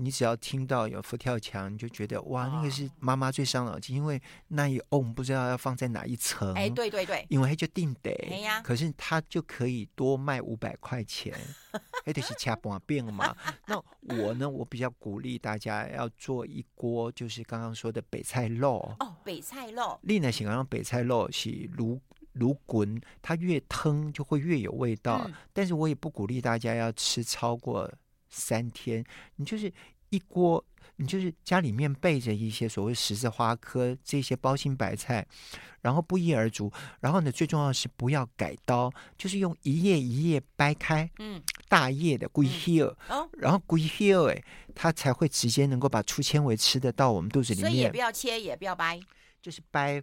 [0.00, 6.54] 你只要听到有佛跳墙，你就觉得哇，那个是妈妈最伤脑筋，因为那一瓮不知道要放在哪一层。
[6.54, 8.10] 哎，对对对，因为它就定得。
[8.30, 11.34] 哎呀，可是它就可以多卖五百块钱，
[12.06, 13.36] 哎，就是掐半变嘛。
[13.66, 13.76] 那
[14.16, 18.94] 我呢，我比较鼓励大家要做一锅，就是刚刚说的北菜肉。
[19.00, 19.98] 哦，北菜肉。
[20.02, 21.98] 另呢，喜欢用北菜肉是卤
[22.36, 25.22] 卤滚，它越腾就会越有味道。
[25.26, 27.90] 嗯、但是我也不鼓励大家要吃超过
[28.28, 29.04] 三天。
[29.36, 29.72] 你就是
[30.10, 30.64] 一锅，
[30.96, 35.26] 你就是家里面备着一些所谓十字花科这些包心白菜，
[35.82, 36.72] 然后不一而足。
[37.00, 47.70] 然后呢，最重要的是不要改刀，就是用一页一页掰开，嗯，大叶的龟叶，嗯哦、然后龟叶哎，它才会直接能够把粗纤维吃得到我们肚子里面。
[47.70, 49.00] 所以也不要切，也不要掰，
[49.40, 50.02] 就是掰。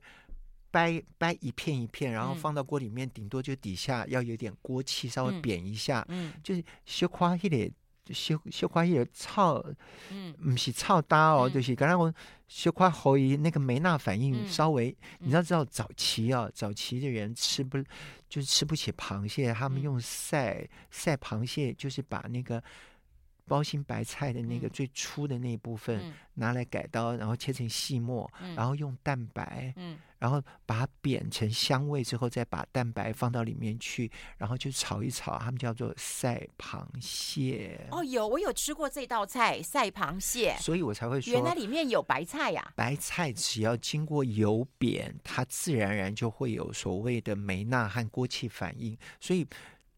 [0.71, 6.05] 掰掰一片一片，然后放到锅里面，顶多就底下要有点锅气，稍微扁一下。
[6.09, 7.71] 嗯，就是小块一点，
[8.13, 9.63] 小小块一点炒，
[10.11, 12.13] 嗯，不是炒大哦，就是刚才我
[12.47, 17.77] 小块后以那个梅纳反应稍微，你知道知道早期啊，早期的人吃不
[18.29, 22.61] 就是吃不起螃蟹，他们用晒晒螃蟹，就是把那个。
[23.47, 29.73] 包心白菜的那个最粗的那一部分拿来改刀，然后切成细末，然后用蛋白，
[30.17, 37.87] 然后把它煸成香味之后，再把蛋白放到里面去，然后就炒一炒，他们叫做晒螃蟹。
[37.91, 42.73] 哦，有我有吃过这道菜晒螃蟹，所以我才会说，原来里面有白菜呀。
[42.75, 49.45] 白菜只要经过油煸，它自然而然就会有所谓的梅纳和锅气反应，所以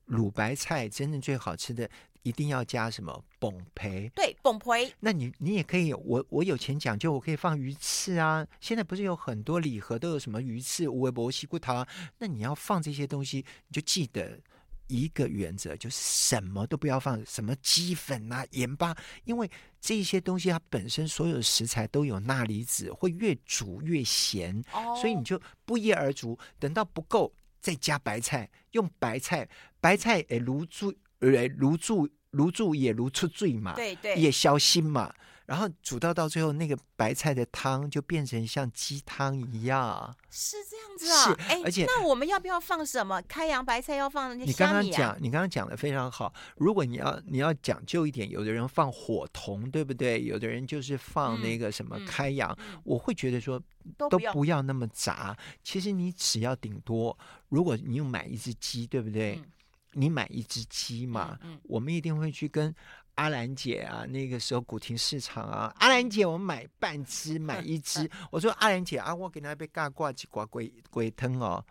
[0.08, 1.90] 卤白菜真正最好吃的。
[2.24, 4.10] 一定要加什么崩培？
[4.16, 4.94] 对，崩培。
[5.00, 8.46] 那你你也可以，我我有钱讲究，我可以放鱼翅啊。
[8.60, 11.86] 现在不是有很多礼盒都有什么鱼翅、乌龟脖、西骨头？
[12.18, 14.40] 那你要放这些东西，你就记得
[14.88, 19.50] 一个原则，就是什么都不要放，什么鸡粉啊、盐巴，因为
[19.80, 29.48] 这些东西它本身所有的食材都有钠离子，会越煮越咸，哦、所以你就不一而足，等到不够再加白菜，用白菜，
[29.82, 32.10] 白菜诶卤煮，诶卤煮。
[32.34, 35.12] 卤煮也如出罪嘛，对对，也消心嘛。
[35.46, 40.16] 然后煮到到最后，那个白菜的汤就变成像鸡汤一样。
[40.30, 41.24] 是这样子啊？
[41.24, 43.20] 是，哎，而且那我们要不要放什么？
[43.24, 46.32] 开阳白菜要放那些、啊、你刚刚讲，你刚刚讲的非常好。
[46.58, 50.22] 如果你要你要讲究一点，有的人放火桐，对不对？
[50.22, 52.52] 有的人就是放那个什么开阳。
[52.60, 53.58] 嗯嗯、我会觉得说
[53.98, 55.36] 都不，都不要那么杂。
[55.64, 59.38] 其实你只要顶多，如果你又买一只鸡，对不对？
[59.38, 59.46] 嗯
[59.94, 62.74] 你买一只鸡嘛，嗯嗯、我们一定会去跟
[63.16, 68.10] 阿兰姐啊，那个时候古亭市场啊，阿兰姐，我们买半只， 买一只。
[68.30, 71.66] 我说阿兰姐啊，我给她杯嘎挂几挂鬼鬼汤哦。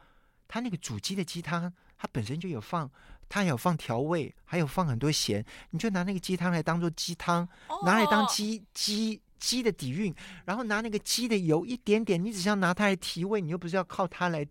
[0.49, 2.91] 他那个煮鸡的鸡汤，它本身就有放，
[3.29, 7.49] 它有放调味，还有放很多咸，你就拿那个鸡汤来当做鸡汤，
[7.85, 14.47] 拿来当鸡鸡鸡的底蕴，然后拿那个鸡的油一点点，你只需要拿它来提味，你又不是要靠它来。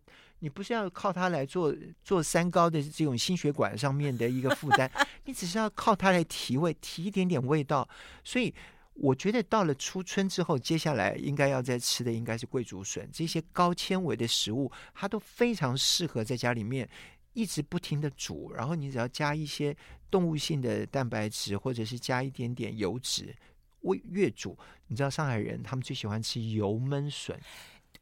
[0.46, 4.88] 你不是要靠它来做做三高的这种心血管上面的一个负担，
[5.26, 7.90] 你只是要靠它来提味，提一点点味道。
[8.24, 8.54] 所以
[8.94, 16.88] 我觉得到了初春之后，接下来应该要再吃的应该是桂竹笋这些高纤维的食物，它都非常适合在家里面
[17.34, 19.76] 一直不停的煮，然后你只要加一些
[20.12, 23.36] 动物性的蛋白质，或者是加一点点油脂，
[23.82, 24.56] 越越煮，
[24.90, 27.36] 你知道上海人他们最喜欢吃油焖笋。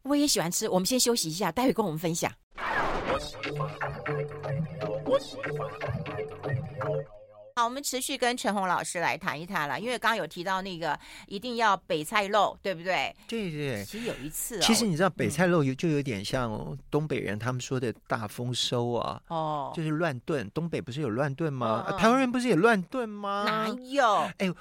[0.04, 2.30] 我也喜欢吃，我们先休息一下，待会跟我们分享。
[7.56, 13.16] 好，我们持续跟陈红老师来谈一谈了，因为刚刚有提到那个一定要北菜肉，对不对？
[13.28, 13.86] 对对对。
[13.86, 20.50] 其实有一次、哦，其实你知道北菜肉有就有点像东北人他们说的大丰收啊，哦，就是乱炖。
[20.50, 21.86] 东北不是有乱炖吗？
[21.88, 23.46] 哦啊、台湾人不是也乱炖吗？
[23.46, 24.06] 哪有？
[24.40, 24.54] 哎。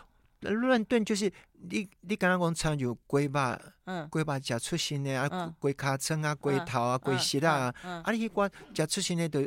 [0.42, 9.40] 乱炖就是你，你刚刚讲唱就龟巴，嗯，龟巴食出新的啊，龟卡称啊，龟头啊，龟舌啊，啊，你去关食出新的都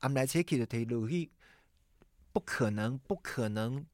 [0.00, 1.30] 俺们来切起的腿肉去，
[2.32, 3.84] 不可能，不可能，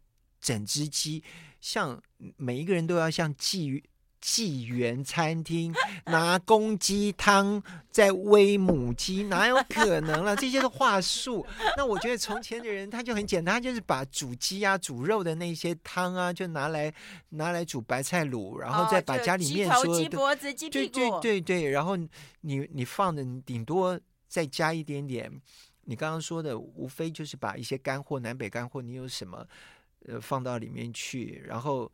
[0.40, 1.22] 整只鸡
[1.60, 2.00] 像
[2.36, 3.82] 每一个人都要像鲫鱼。
[4.26, 5.70] 纪元餐厅
[6.06, 10.34] 拿公鸡汤在喂母鸡，哪有可能了？
[10.40, 11.46] 这些是话术。
[11.76, 16.90] 那我觉得从前的人他就很简单，他就是把煮鸡啊、煮肉的那些汤啊，就拿来
[17.28, 25.30] 拿来煮白菜卤，然后再把家里面说的、哦、鸡脖子、鸡屁股，对对对对，然后你你放的你顶多再加一点点。
[25.82, 29.46] 你刚刚说的无非就是把一些干货、南北干货，你有什么
[30.06, 31.92] 呃放到里面去，然后。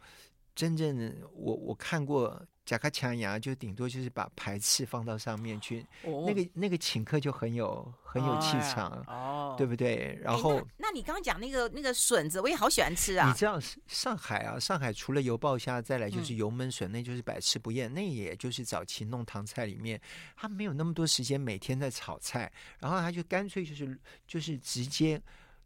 [0.60, 10.18] 真正的我我看过甲卡强牙，就顶多就是把排翅放到上面去，哦、那个那个请客就很有很有气场，哦，对不对？
[10.22, 13.26] 然后，欸、那，那你刚刚讲那个那个笋子，我也好喜欢吃啊。
[13.26, 17.90] 你知道上海啊，上海除了油爆虾，再来就是油焖笋，嗯、那就是百吃不厌。
[17.94, 19.98] 那也就是早期弄堂菜里面，
[20.36, 25.18] 他没有那么多时间每天在炒菜，然后他就干脆就是就是直接。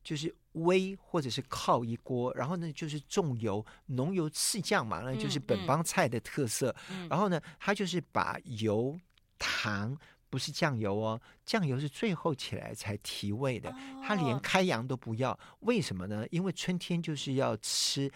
[0.04, 6.72] 就是煨或者是靠一锅，然后呢就是重油浓油赤酱嘛，那就是本帮菜的特色。
[6.90, 8.96] 嗯嗯、然后呢，它就是把油
[9.38, 9.96] 糖
[10.28, 13.74] 不是酱油哦，酱油是最后起来才提味的，
[14.06, 15.36] 它连开阳都不要。
[15.60, 16.26] 为什么呢？
[16.30, 18.10] 因为春天就是要吃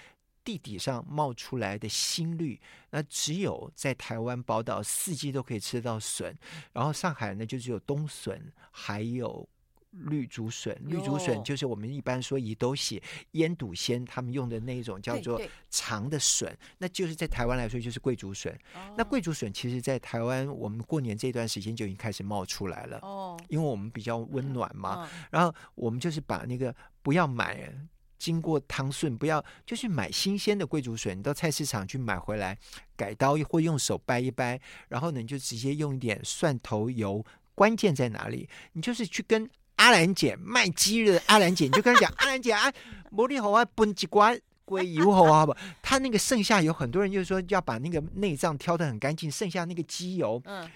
[0.45, 2.61] 地底上冒出来的新绿，
[2.91, 6.37] 那只有在台湾宝岛四季都可以吃到笋，
[6.73, 9.49] 然后上海呢就只有冬笋，还有。
[9.91, 18.53] 绿竹笋，绿竹笋就是我们一般说以都写腌笃鲜他们用的那种叫做长的笋，那就是在台湾来说就是贵竹笋。
[18.75, 22.99] 哦、那贵竹笋其实，在台湾我们过年这段时间就已经开始冒出来了。
[22.99, 27.73] 哦，因为我们比较温暖嘛，嗯、然后我们就是把那个不要买
[28.19, 32.59] 经过汤顺，不要就是买新鲜的桂竹笋，你到菜市场去买回来，
[32.95, 37.25] 改刀或用手掰一掰，然后呢你就直接用一点蒜头油。
[37.55, 38.49] 关键在哪里？
[38.75, 39.49] 你就是去跟。
[39.79, 42.71] 阿兰姐卖鸡的阿兰姐，你就跟他讲，阿兰姐啊，
[43.11, 50.69] 魔力好啊，焖几罐龟油好啊，不，他那个剩下有很多人就是说要把那个内脏挑得很干净，剩下那个鸡油，嗯，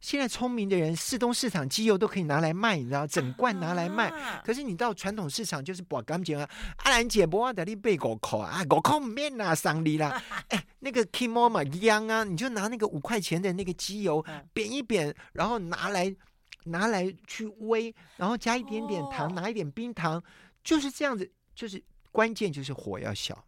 [0.00, 4.10] 现在聪明的人，市东市场鸡油都可以拿来卖，你知道，整罐拿来卖。
[4.42, 6.48] 可是你到传统市场就是不干净啊，
[6.78, 16.14] 阿兰姐不要在你背狗口啊，狗口面啊，上你啦， 哎，那个 Kimo 嘛一样啊，你就拿那个五块钱的那个鸡油煸一煸，然后拿来。
[16.66, 20.22] 拿来去煨，然后加一点点糖，哦、拿一点冰糖，
[20.62, 21.30] 就是这样子。
[21.54, 23.44] 就是关键就是火要小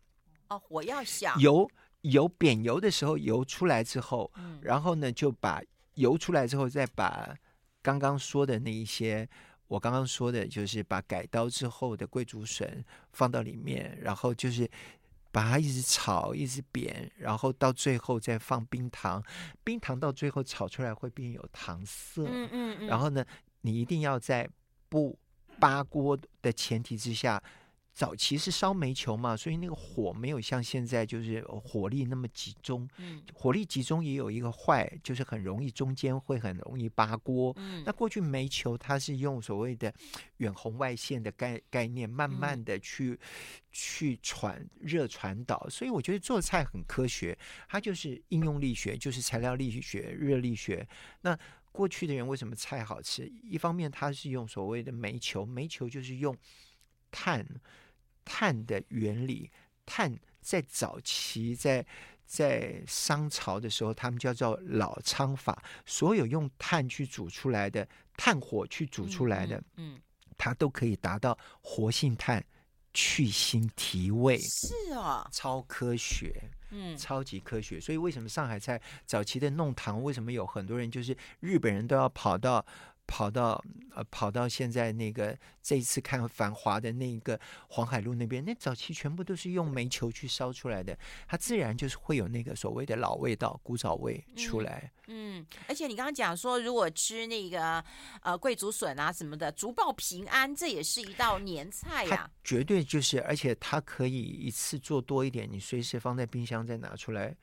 [0.49, 1.37] 哦，火要小。
[1.37, 5.62] 油油煸油的时候，油出来之后，嗯、然后呢就把
[5.95, 7.37] 油出来之后，再把
[7.83, 9.29] 刚刚说的那一些，
[9.66, 14.69] 我刚刚说的就是把改刀之后的桂竹笋放到里面，然后就是。
[15.31, 19.22] 把它一直炒，一直煸，然后到最后再放冰糖，
[19.62, 22.24] 冰糖到最后炒出来会变有糖色。
[22.24, 22.87] 嗯嗯嗯。
[22.87, 23.24] 然后呢，
[23.61, 24.49] 你一定要在
[24.89, 25.18] 不
[25.61, 27.43] 扒锅的前提之下。
[27.99, 32.88] 早期是烧煤球嘛，所以那个火没有像现在就是火力那么集中。
[32.99, 37.53] 嗯，火力集中也有一个坏，就是很容易中间会很容易扒锅。
[37.57, 39.92] 嗯，那过去煤球它是用所谓的
[40.36, 43.18] 远红外线的概概念，慢慢的去、嗯、
[43.72, 47.36] 去传热传导，所以我觉得做菜很科学，
[47.68, 50.86] 它就是应用力学，就是材料力学、热力学。
[51.22, 51.36] 那
[51.72, 53.26] 过去的人为什么菜好吃？
[53.42, 56.32] 一方面它是用所谓的煤球，煤球就是用
[57.11, 57.44] 碳。
[58.29, 59.51] 碳的原理，
[59.87, 61.85] 碳在早期在
[62.26, 70.01] 在商朝的时候，他们叫做老仓法，所有用碳去煮出来的炭火去煮出来的，嗯，嗯，
[70.37, 72.45] 它都可以达到活性炭
[72.93, 76.39] 去腥提味，是啊，超科学，
[76.70, 77.81] 嗯，超级科学。
[77.81, 82.64] 所以为什么上海菜早期的弄堂，为什么有很多人就是日本人都要跑到。
[83.09, 83.61] 跑到
[83.97, 90.97] 呃，跑到现在那个这一次看《繁华》的那个黄海路那边，那早期全部都是用煤球去烧出来的，
[91.27, 94.93] 它自然就是会有那个所谓的老味道、古早味出来。
[95.07, 97.83] 嗯，嗯，而且你刚刚讲说，如果吃那个
[98.21, 102.31] 呃桂竹笋啊什么的，竹报平安，这也是一道年菜呀、啊。
[102.45, 107.35] 绝对就是，而且它可以一次做多一点，你随时放在冰箱再拿出来。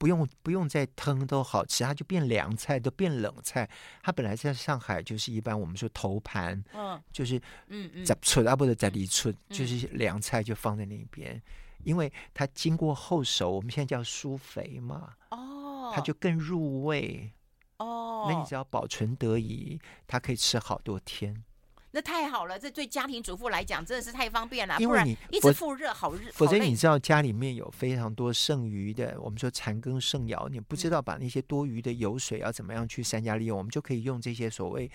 [0.00, 3.68] 不用不用再腾都好吃，它就变凉菜，都变冷菜。
[4.02, 7.36] 它本来在上海就是一般我们说头盘，嗯，就是
[7.66, 11.40] 嗯嗯，十寸啊，不是十里寸，就是凉菜就放在那边，
[11.84, 17.30] 因为它经过后熟，我们现在叫疏肥嘛，哦，它就更入味，
[17.76, 21.44] 哦，那你只要保存得宜，它可以吃好多天。
[21.92, 24.76] 那太好了，这对家庭主妇来讲真的是太方便了。
[24.78, 34.90] 因为你一直复热好热，否则你知道家里面有非常多剩余的，我们说残羹剩肴，你不知道把那些多余的油水要怎么样去善加利用，我们就可以用这些所谓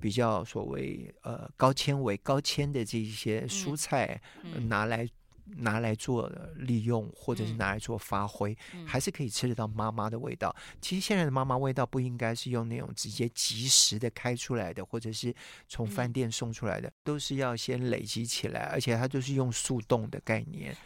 [0.00, 4.20] 比较所谓呃高纤维、高纤的这些蔬菜
[4.68, 5.08] 拿来。
[5.56, 10.54] 拿来做利用，或者是拿来做发挥，嗯、还是可以吃得到妈妈的味道。
[10.80, 15.34] 其实现在的妈妈味道不应该是用那种直接即时的开出来的，或者是
[15.68, 20.76] 从饭店送出来的，嗯、都是要先累积起来，而且它就是用速冻的概念。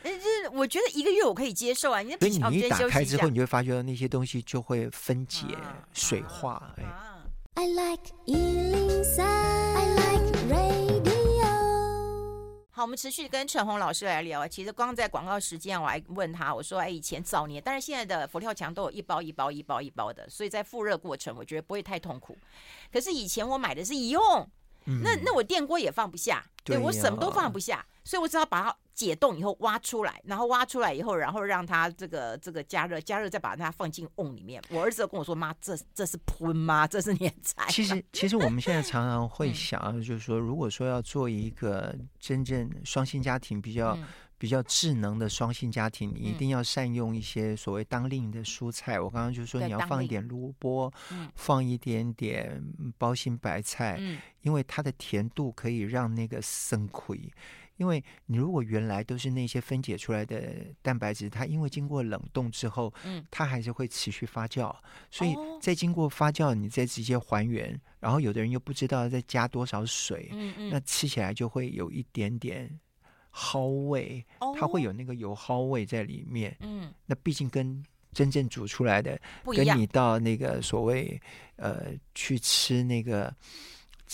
[0.53, 2.03] 我觉得一个月我可以接受啊。
[2.21, 6.75] 所以你一打开之后，你就会发觉那些东西就会分解、啊、水化。
[6.77, 6.85] 哎。
[7.55, 8.11] I like
[12.83, 14.47] 好，我们持续跟陈红老师来聊。
[14.49, 22.37] 其实光在广告时间，我还问他，我说：“哎，以前早年，但是现在的佛跳墙都有一包一包一包一包的，所以在复热过程，我觉得不会太痛苦。
[22.93, 24.23] 可是以前我买的是一用，
[24.87, 34.63] 嗯、那那我电锅也放不下，对，对我什么都放不下，所以我只好把它。”解冻以后挖出来，然后挖出来以后，然后让它这个这个加热，加热再把它放进瓮里面。
[34.69, 36.87] 我儿子跟我说：“妈，这这是喷吗？
[36.87, 43.99] 这是年菜？”其实， 其实我们现在常常会想，就是说，如果说要做一个真正双性家庭比较。
[44.39, 48.97] 比较智能的双性家庭，你一定要善用一些所谓当令的蔬菜。
[48.97, 50.93] 嗯、我刚刚就说你要放一点萝卜，
[51.37, 52.61] 放一点点
[52.99, 57.17] 包心白菜，嗯、因为它的甜度可以让那个生亏。
[57.83, 64.73] 因为你如果原来都是那些分解出来的蛋白质，它因为经过冷冻之后，嗯，它还是会持续发酵，
[65.11, 72.71] 所以再经过发酵，你再直接还原，然后有的人又不知道再加多少水，嗯嗯，那吃起来就会有一点点
[73.33, 74.25] 蒿味，
[74.57, 79.21] 它会有那个油蒿味在里面，嗯，那毕竟跟真正煮出来的，
[79.57, 81.21] 跟你到那个所谓
[81.57, 83.35] 呃去吃那个。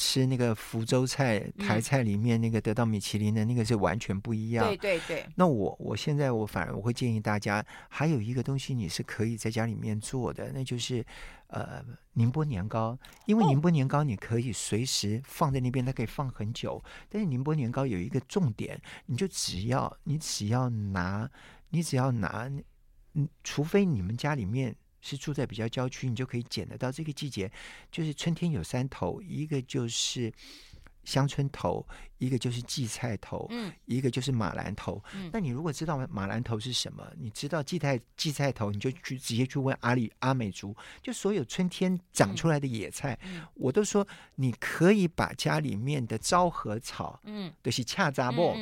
[0.00, 4.64] 吃那个福州菜、台菜里面那个得到米其林的那个是完全不一样。
[4.64, 5.26] 对对对。
[5.34, 11.04] 那我我现在我反而我会建议大家，还有一个东西你是可以在家里面做的，那就是
[11.48, 12.96] 呃宁波年糕。
[13.26, 16.80] 因为宁波年糕你可以随时放在那边，它可以放很久。
[17.08, 21.28] 但是宁波年糕有一个重点，你就只要你只要拿，
[21.70, 22.48] 你只要拿，
[23.14, 24.76] 嗯，除非你们家里面。
[25.00, 26.90] 是住在比较郊区，你就可以捡得到。
[26.90, 27.50] 这个季节
[27.90, 30.32] 就是春天有三头，一个就是
[31.04, 31.86] 乡村头，
[32.18, 35.02] 一个就是荠菜头，嗯，一个就是马兰头。
[35.14, 40.76] 嗯，那你如果知道马兰头是什么，你知道荠菜荠菜头，你就去直接去问阿里阿美族。
[41.02, 48.54] 就所有春天长出来的野菜，嗯，我都说你可以把家里面的昭和草，嗯，都是恰杂木，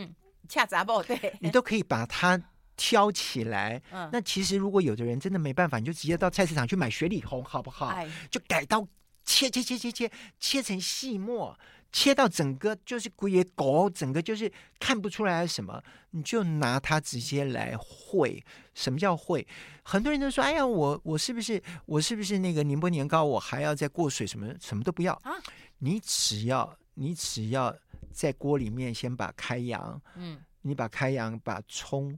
[0.49, 2.41] 恰杂木，对，你都可以把它。
[2.77, 7.87] 挑起来，嗯，那其实如果有的人真的没办法，你就直接到菜市场去买雪里红，好不好？
[7.87, 8.87] 哎，就改刀
[9.24, 11.59] 切切切切切，切成细末，
[11.91, 18.43] 切到整个就是龟也狗，整个就是看不出来什么，你就拿它直接来烩。
[18.74, 19.45] 什么叫烩？
[19.83, 23.24] 很多人都说：“哎呀，我我是不是我是不是那个宁波年糕？
[23.24, 24.27] 我还要再过水？
[24.27, 25.33] 什么什么都不要啊？
[25.79, 27.74] 你只要你只要
[28.12, 32.16] 在锅里面先把开阳，嗯，你把开阳把葱。”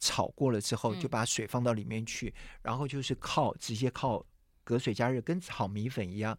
[0.00, 4.26] 炒过了之后，就把水放到里面去，嗯、然后就是靠直接靠
[4.64, 6.36] 隔水加热，跟炒米粉一样。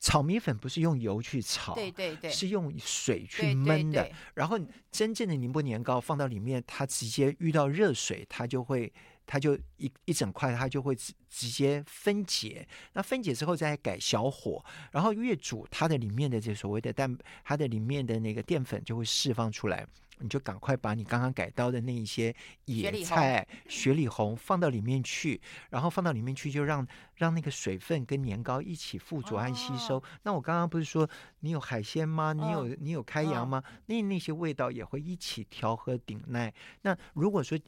[0.00, 3.64] 炒米粉不是用油去炒，对对对，是用水去焖的。
[3.64, 4.58] 对对对，然后
[4.90, 8.92] 真正的宁波年糕放到里面，它直接遇到热水，它就会，
[9.32, 12.68] 它就一一整块，它就会直直接分解。
[12.92, 19.86] 那分解之后再改小火，然后越煮，它的里面的这所谓的蛋，它的里面的那个淀粉就会释放出来。
[20.18, 22.32] 你就赶快把你刚刚改刀的那一些
[22.66, 30.00] 野菜、雪里红放到里面去，然后放到里面去，就让让那个水分跟年糕一起附着和吸收。
[30.22, 31.08] 那我刚刚不是说
[31.40, 32.34] 你有海鲜吗？
[32.34, 33.64] 你有你有开阳吗？
[33.86, 36.52] 那那些味道也会一起调和顶耐。
[36.82, 37.58] 那如果说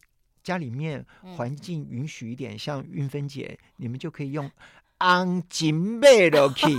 [0.44, 1.04] 家里面
[1.36, 4.46] 环境允许一点，像云芬姐，你们就可以用
[5.00, 6.78] On Melody，On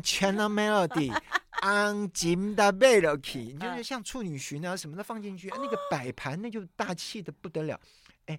[0.00, 1.12] Channel Melody。
[1.62, 7.80] 安金的贝洛奇，你就是像处女裙啊什么的放进去，那个摆 盘那就大气的不得了。
[8.26, 8.38] 哎，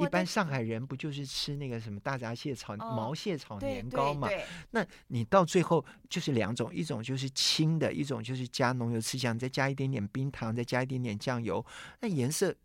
[0.00, 4.28] 一般上海人不就是吃那个什么大闸蟹炒毛蟹炒年糕嘛？
[4.70, 11.64] 那你到最后就是两种，一种就是清的，一种就是加浓油赤酱，再加一点点冰糖，再加一点点酱油，
[12.00, 12.56] 那颜色。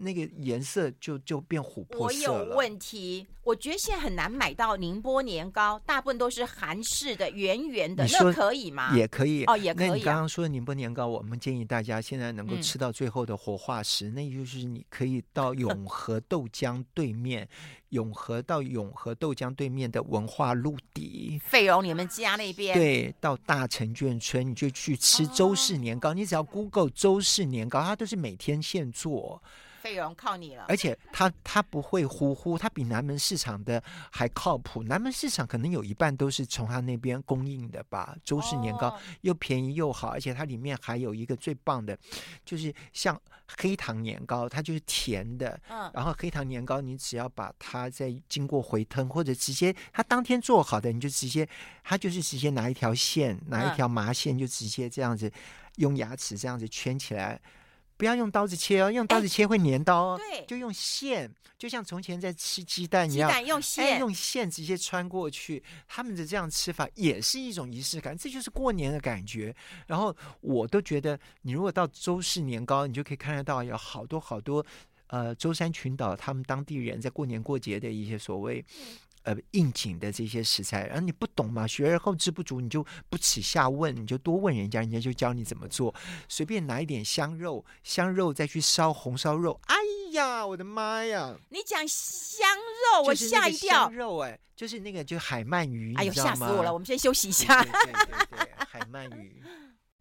[0.00, 2.32] 那个颜色就就变琥珀色了。
[2.32, 8.96] 我有问题，我觉得现在很难买到宁波年糕，大部分都是韩式的圆圆的，那可以吗？
[8.96, 9.90] 也可以哦，也可以、啊。
[9.90, 17.48] 那你刚刚说的宁波年糕，我们建议大家现在能够吃到最后的活化石，嗯、那就是你可以到永和豆浆对面，
[17.90, 22.76] 永和到永和豆浆对面的文化路底，费荣你们家那边。
[22.76, 29.42] 对，到大成眷村你就去吃周氏年糕，哦、你只要 Google 周氏年糕，它都是每天现做。
[29.80, 34.82] 费用靠你了，而且它它不会呼呼，它比南门市场的还靠谱。
[34.82, 38.14] 南门市场可能有一半都是从他那边供应的吧。
[38.22, 41.98] 周氏年糕、哦、又便宜又好，而且它里面还有一个最棒的，
[42.44, 43.18] 就是像
[43.58, 45.58] 黑糖年糕，它就是甜的。
[45.68, 51.48] 嗯，然后黑糖年糕你只要把它再经过回腾，或者直接它当天做好的，你就直接
[51.82, 55.32] 它就是直接拿一条线，拿一条麻线，就直接这样子
[55.76, 57.40] 用牙齿这样子圈起来。
[58.00, 60.16] 不要用刀子切哦，用刀子切会粘刀哦。
[60.18, 65.62] 对，就用线，就像从前在吃鸡蛋一样，鸡蛋用线，哎，用线直接穿过去。
[65.86, 69.54] 他们的这样吃法也是一种仪式感，这就是过年的感觉。
[69.86, 74.64] 然后我都觉得，你如果到周氏年糕，你就可以看得到有好多好多，
[75.08, 78.64] 呃，舟山群岛他们当地人在过年过节的一些所谓。
[79.22, 85.94] 呃，应景的这些食材，然后你不懂嘛，学而后知不足，你就不耻下问，你就多问人家，人家就教你怎么做。
[86.28, 89.60] 随便拿一点香肉，香肉再去烧红烧肉。
[89.66, 89.76] 哎
[90.12, 91.36] 呀，我的妈呀！
[91.50, 93.84] 你讲香肉，我吓一跳。
[93.84, 96.72] 香肉哎，就是那个就海鳗鱼，哎呦，吓死我了！
[96.72, 97.62] 我们先休息一下。
[97.62, 99.42] 对对对，对，海鳗鱼。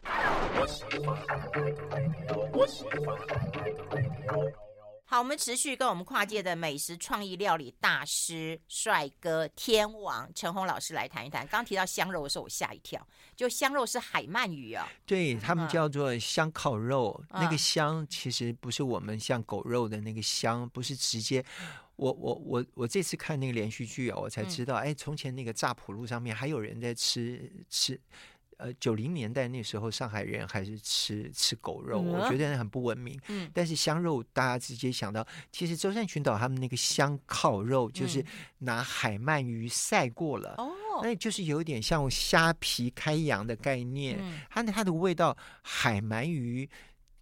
[5.12, 11.48] 好，我们持续跟我们跨界的美食创意料理大师、帅哥、天王陈红老师来谈一谈。
[11.48, 13.04] 刚提到香肉的时候，我吓一跳，
[13.36, 17.20] 就香肉是海鳗鱼啊、哦，对他们叫做香烤肉。
[17.32, 21.44] 嗯、那个香其实不是我们像狗肉的那个香，不是直接。
[21.96, 28.00] 我我我我这次看那个连续剧啊，我才知道，嗯、哎，从前那个乍浦路上面还有人在吃吃。
[28.60, 33.18] 呃，九零年代那时候，上海人还是吃吃狗肉，嗯、我觉得很不文明。
[33.30, 38.24] 嗯，但是香肉，大家直接想到，其实舟山群岛他们那个香烤肉，就是
[38.58, 40.70] 拿海鳗鱼晒过了，哦、
[41.02, 44.20] 嗯，那就是有点像虾皮开洋的概念。
[44.50, 46.70] 它的它的味道，海鳗鱼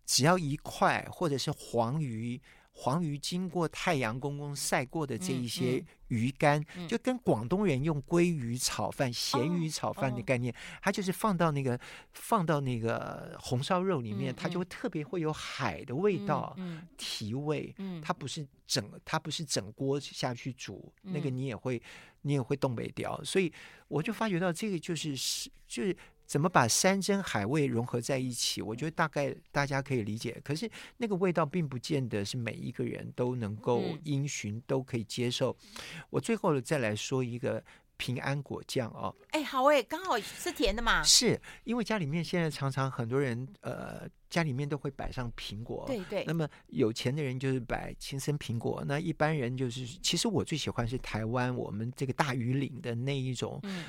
[0.08, 2.42] 只要一块，或者是黄鱼。
[2.80, 11.80] 黄鱼经过太阳公公晒过的这一些鱼干，嗯嗯、就跟广东人用鲑鱼炒饭、咸鱼炒饭的概念，哦哦、它就是放到那个
[12.14, 16.56] 放到那个红烧肉里面，嗯、它就会特别会有海的味道、
[16.98, 17.74] 提味。
[18.00, 21.82] 它不是整，它不是整锅下去煮，嗯、那个你也会
[22.22, 23.20] 你也会东北调。
[23.24, 23.52] 所以
[23.88, 25.98] 我就发觉到这个就是是就是。
[26.28, 28.62] 怎么把山珍海味融合在一起？
[28.62, 30.40] 我觉得大概大家可以理解。
[30.44, 35.56] 可是那个味道并不见得是每一个人都能够因循，都可以接受。
[36.10, 37.64] 我最后再来说一个
[37.96, 39.16] 平安果酱哦。
[39.32, 41.02] 哎，好哎，刚好是甜的嘛。
[41.02, 45.86] 是因为家里面现在常常很多人呃，家里面都会摆上苹果。
[45.88, 46.26] 对对。
[46.28, 53.62] 那么有钱的人就是摆青森苹果，那一般人就是，其实我最喜欢是台湾我们这个大鱼岭的那一种。
[53.64, 53.86] 嗯。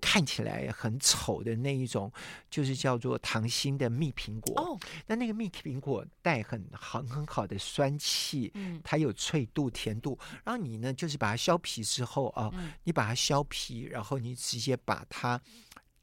[0.00, 2.10] 看起来很丑的那一种，
[2.50, 4.54] 就是叫做糖心的蜜苹果。
[4.60, 10.18] 哦，那那个蜜苹果带很很很好的酸气，嗯，它有脆度、甜度。
[10.44, 15.40] 然后你呢，就是把它削皮之后啊，嗯、你把它削皮，然后你直接把它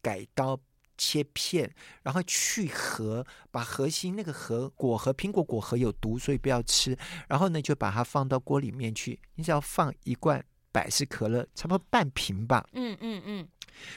[0.01, 0.57] 改刀
[0.97, 6.97] 切片，然后去核，把核心那个核果核苹果果核有毒，所以不要吃。
[7.28, 10.45] 然后呢，就把它放到锅里面去，你只要放一罐。
[10.70, 13.47] 百事可乐差不多半瓶吧，嗯嗯嗯，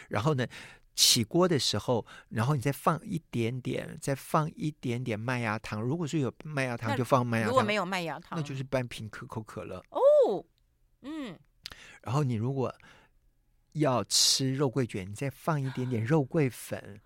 [0.08, 0.46] 然后呢，
[0.94, 5.80] 起锅的时候，然后你再放一点点，再放一点点麦芽糖。
[5.80, 9.82] 如果是有麦芽糖，就放麦芽糖；如果没有麦芽糖，那就是半瓶可口可乐。
[9.90, 10.44] 哦，
[11.02, 11.38] 嗯。
[12.02, 12.74] 然后你如果
[13.72, 17.00] 要吃肉桂卷，你再放一点点肉桂粉。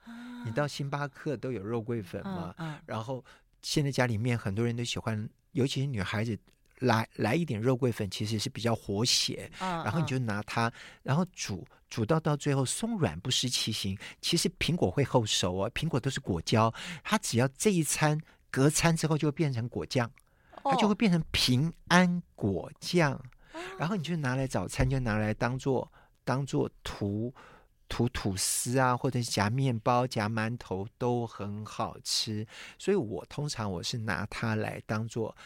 [0.45, 2.55] 你到星巴克都有肉桂粉嘛？
[2.87, 3.25] 然后
[3.63, 6.39] 现在家里面很多人都喜欢，尤其是女孩子。
[6.81, 9.49] 来来一点肉桂粉，其实是比较活血。
[9.61, 10.71] 嗯嗯、然后你就拿它，
[11.05, 11.65] 然后煮
[11.95, 13.97] 煮到到最后松软不失其形。
[14.21, 16.75] 其实苹果会后熟哦，苹果都是果胶，
[17.05, 18.21] 它只要这一餐
[18.51, 20.11] 隔餐之后就会变成果酱，
[20.65, 23.13] 它就会变成平安果酱。
[23.13, 25.89] 哦、然后你就拿来早餐，就拿来当做
[26.25, 27.33] 当做涂
[27.89, 32.45] 涂吐司啊，或者是夹面包、夹馒头都很好吃。
[32.77, 35.37] 所以我通常我是拿它来当做。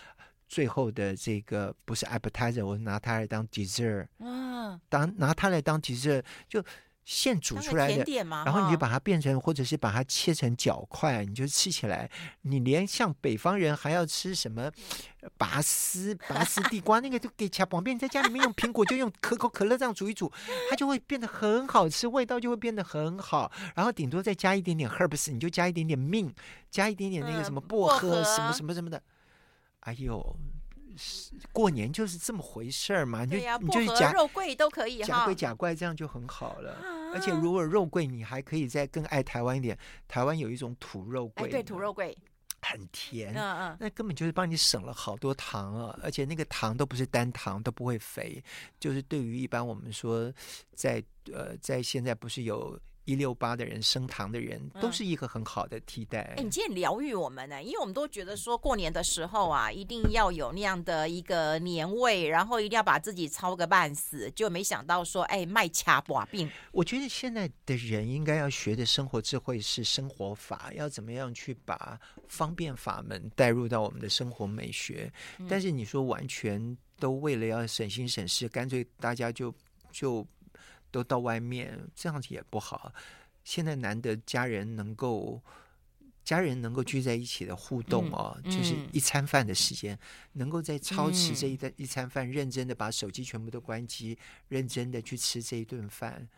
[0.49, 6.65] 最后的这个不是 appetizer，我拿它来当 dessert，嗯，当拿它来当 dessert 就
[7.05, 8.05] 现煮出来的，
[8.45, 12.11] 然后你就把它变成，或者是把它切成角块，你就吃起来，
[12.43, 14.71] 你连像北方人还要吃什么
[15.39, 20.31] 拔丝、拔丝地瓜，那个就给切旁边，你在家里面用苹果就用可口可乐这样煮一煮，
[20.69, 26.33] 它就会变得很好吃，味道就会变得很好，然后顶多再加一点点 herbs，你就加一点点 mint，
[26.71, 28.23] 加一点点那个什么薄荷。
[28.25, 29.03] 什么什么什么的。
[29.81, 30.37] 哎呦，
[31.53, 33.25] 过年就是这么回事儿嘛！
[33.25, 36.73] 你就、啊、你就是夹肉桂都可以，假贵假怪这样就很好了。
[36.73, 39.79] 啊、而且如果肉桂，你还可以再更爱台湾一点。
[40.09, 42.17] 台湾有一种土肉桂，哎、对，土肉桂
[42.61, 45.99] 很甜，嗯嗯，那根本就是帮你省了好多糖啊！
[46.03, 48.43] 而且那个糖都不是单糖，都不会肥。
[48.81, 50.33] 就是对于一般我们说
[50.75, 52.79] 在，在呃，在现在不是有。
[53.09, 56.35] 一六八的人，升堂的人，都是一个很好的替代。
[56.37, 66.51] 哎、嗯，你今天疗愈我们呢，因为我们都觉得说过年的时候啊，一定要有那样的一个年味，然后一定要把自己操个半死，就没想到说，哎，卖掐把病。
[66.71, 71.99] 我觉得现在的人应该要学的生活智慧是生活法，要怎么样去把
[72.29, 75.11] 方便法门带入到我们的生活美学。
[75.39, 79.55] 嗯、但是你说完全都为了要省心省事，干脆大家就
[79.91, 80.27] 就。
[80.91, 82.93] 都到外面，这样子也不好。
[83.45, 85.43] 现在难得家人能够，
[86.23, 90.01] 家人能够聚在一起的互动哦，嗯、就是一餐饭的时间，嗯、
[90.35, 94.19] 能够在操持这一顿一餐饭，认真的把手机全部都关机，
[94.49, 96.29] 认真的去吃这一顿饭。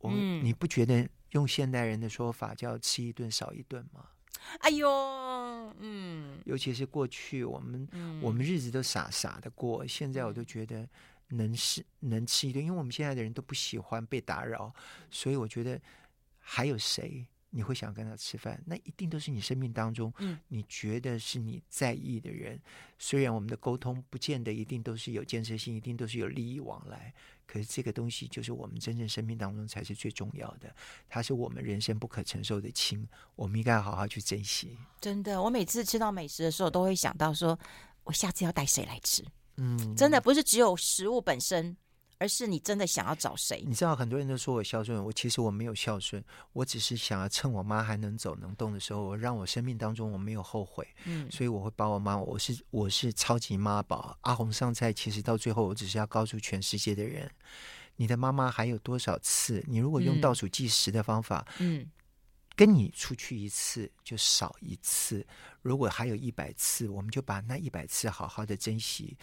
[0.00, 4.04] 我你不觉得用现代人的说法叫吃一顿少一顿吗？
[4.58, 4.86] 哎呦，
[5.78, 10.86] 嗯，尤其是过去我们、嗯、我们日子都傻傻的过，现在我都觉得。
[11.28, 14.72] 能吃能吃一顿，因为我们现在的人都不喜欢被打扰，
[15.10, 15.80] 所以我觉得
[16.38, 17.26] 还有谁？
[17.50, 22.60] 你会想跟他吃饭，那一定都是你生命当中，嗯，你觉得是你在意的人。
[22.98, 27.14] 虽然我们的沟通不见得一定都是有建设性，一定都是有利益往来，
[27.46, 30.74] 可是这个东西就是我们真正生命当中才是最重要的，
[31.08, 34.76] 它是我们人生不可承受的轻，我们应该好好去珍惜。
[35.00, 37.58] 真的，我每次吃到美食的时候，都会想到说，
[38.04, 39.24] 我下次要带谁来吃？
[39.56, 41.76] 嗯，真的不是只有食物本身。
[42.18, 43.62] 而是你真的想要找谁？
[43.66, 50.88] 你知道很多人都说我孝顺，我其实我没有孝顺，我只是想要趁我妈还能走能动的时候，我让我生命当中我没有后悔。
[51.04, 54.16] 嗯，所以我会把我妈，我是我是超级妈宝。
[54.22, 57.30] 阿红上菜，其实到最后我只是要告诉全世界的人，
[57.96, 59.62] 你的妈妈还有多少次？
[59.68, 61.86] 你如果用倒数计时的方法，嗯，
[62.56, 65.24] 跟你出去一次就少一次。
[65.62, 69.16] 如果还有一百次，我们就把那一百次好好的珍惜。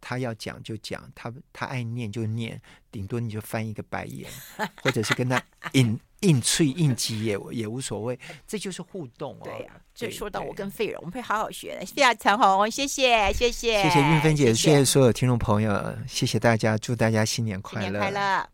[0.00, 2.60] 他要讲就讲，他他爱念就念，
[2.92, 4.30] 顶多你就翻一个白眼，
[4.80, 5.42] 或者是跟他
[5.72, 9.42] 硬硬脆硬挤也也无所谓，这就是互动哦。
[9.42, 11.84] 对呀、啊，这说到我跟费荣，我们会好好学的。
[11.84, 18.48] 谢谢陈红，谢谢谢谢，谢谢云芬姐，谢谢，谢谢所有听众朋友，谢谢大家，祝大家新年快乐，新年快乐。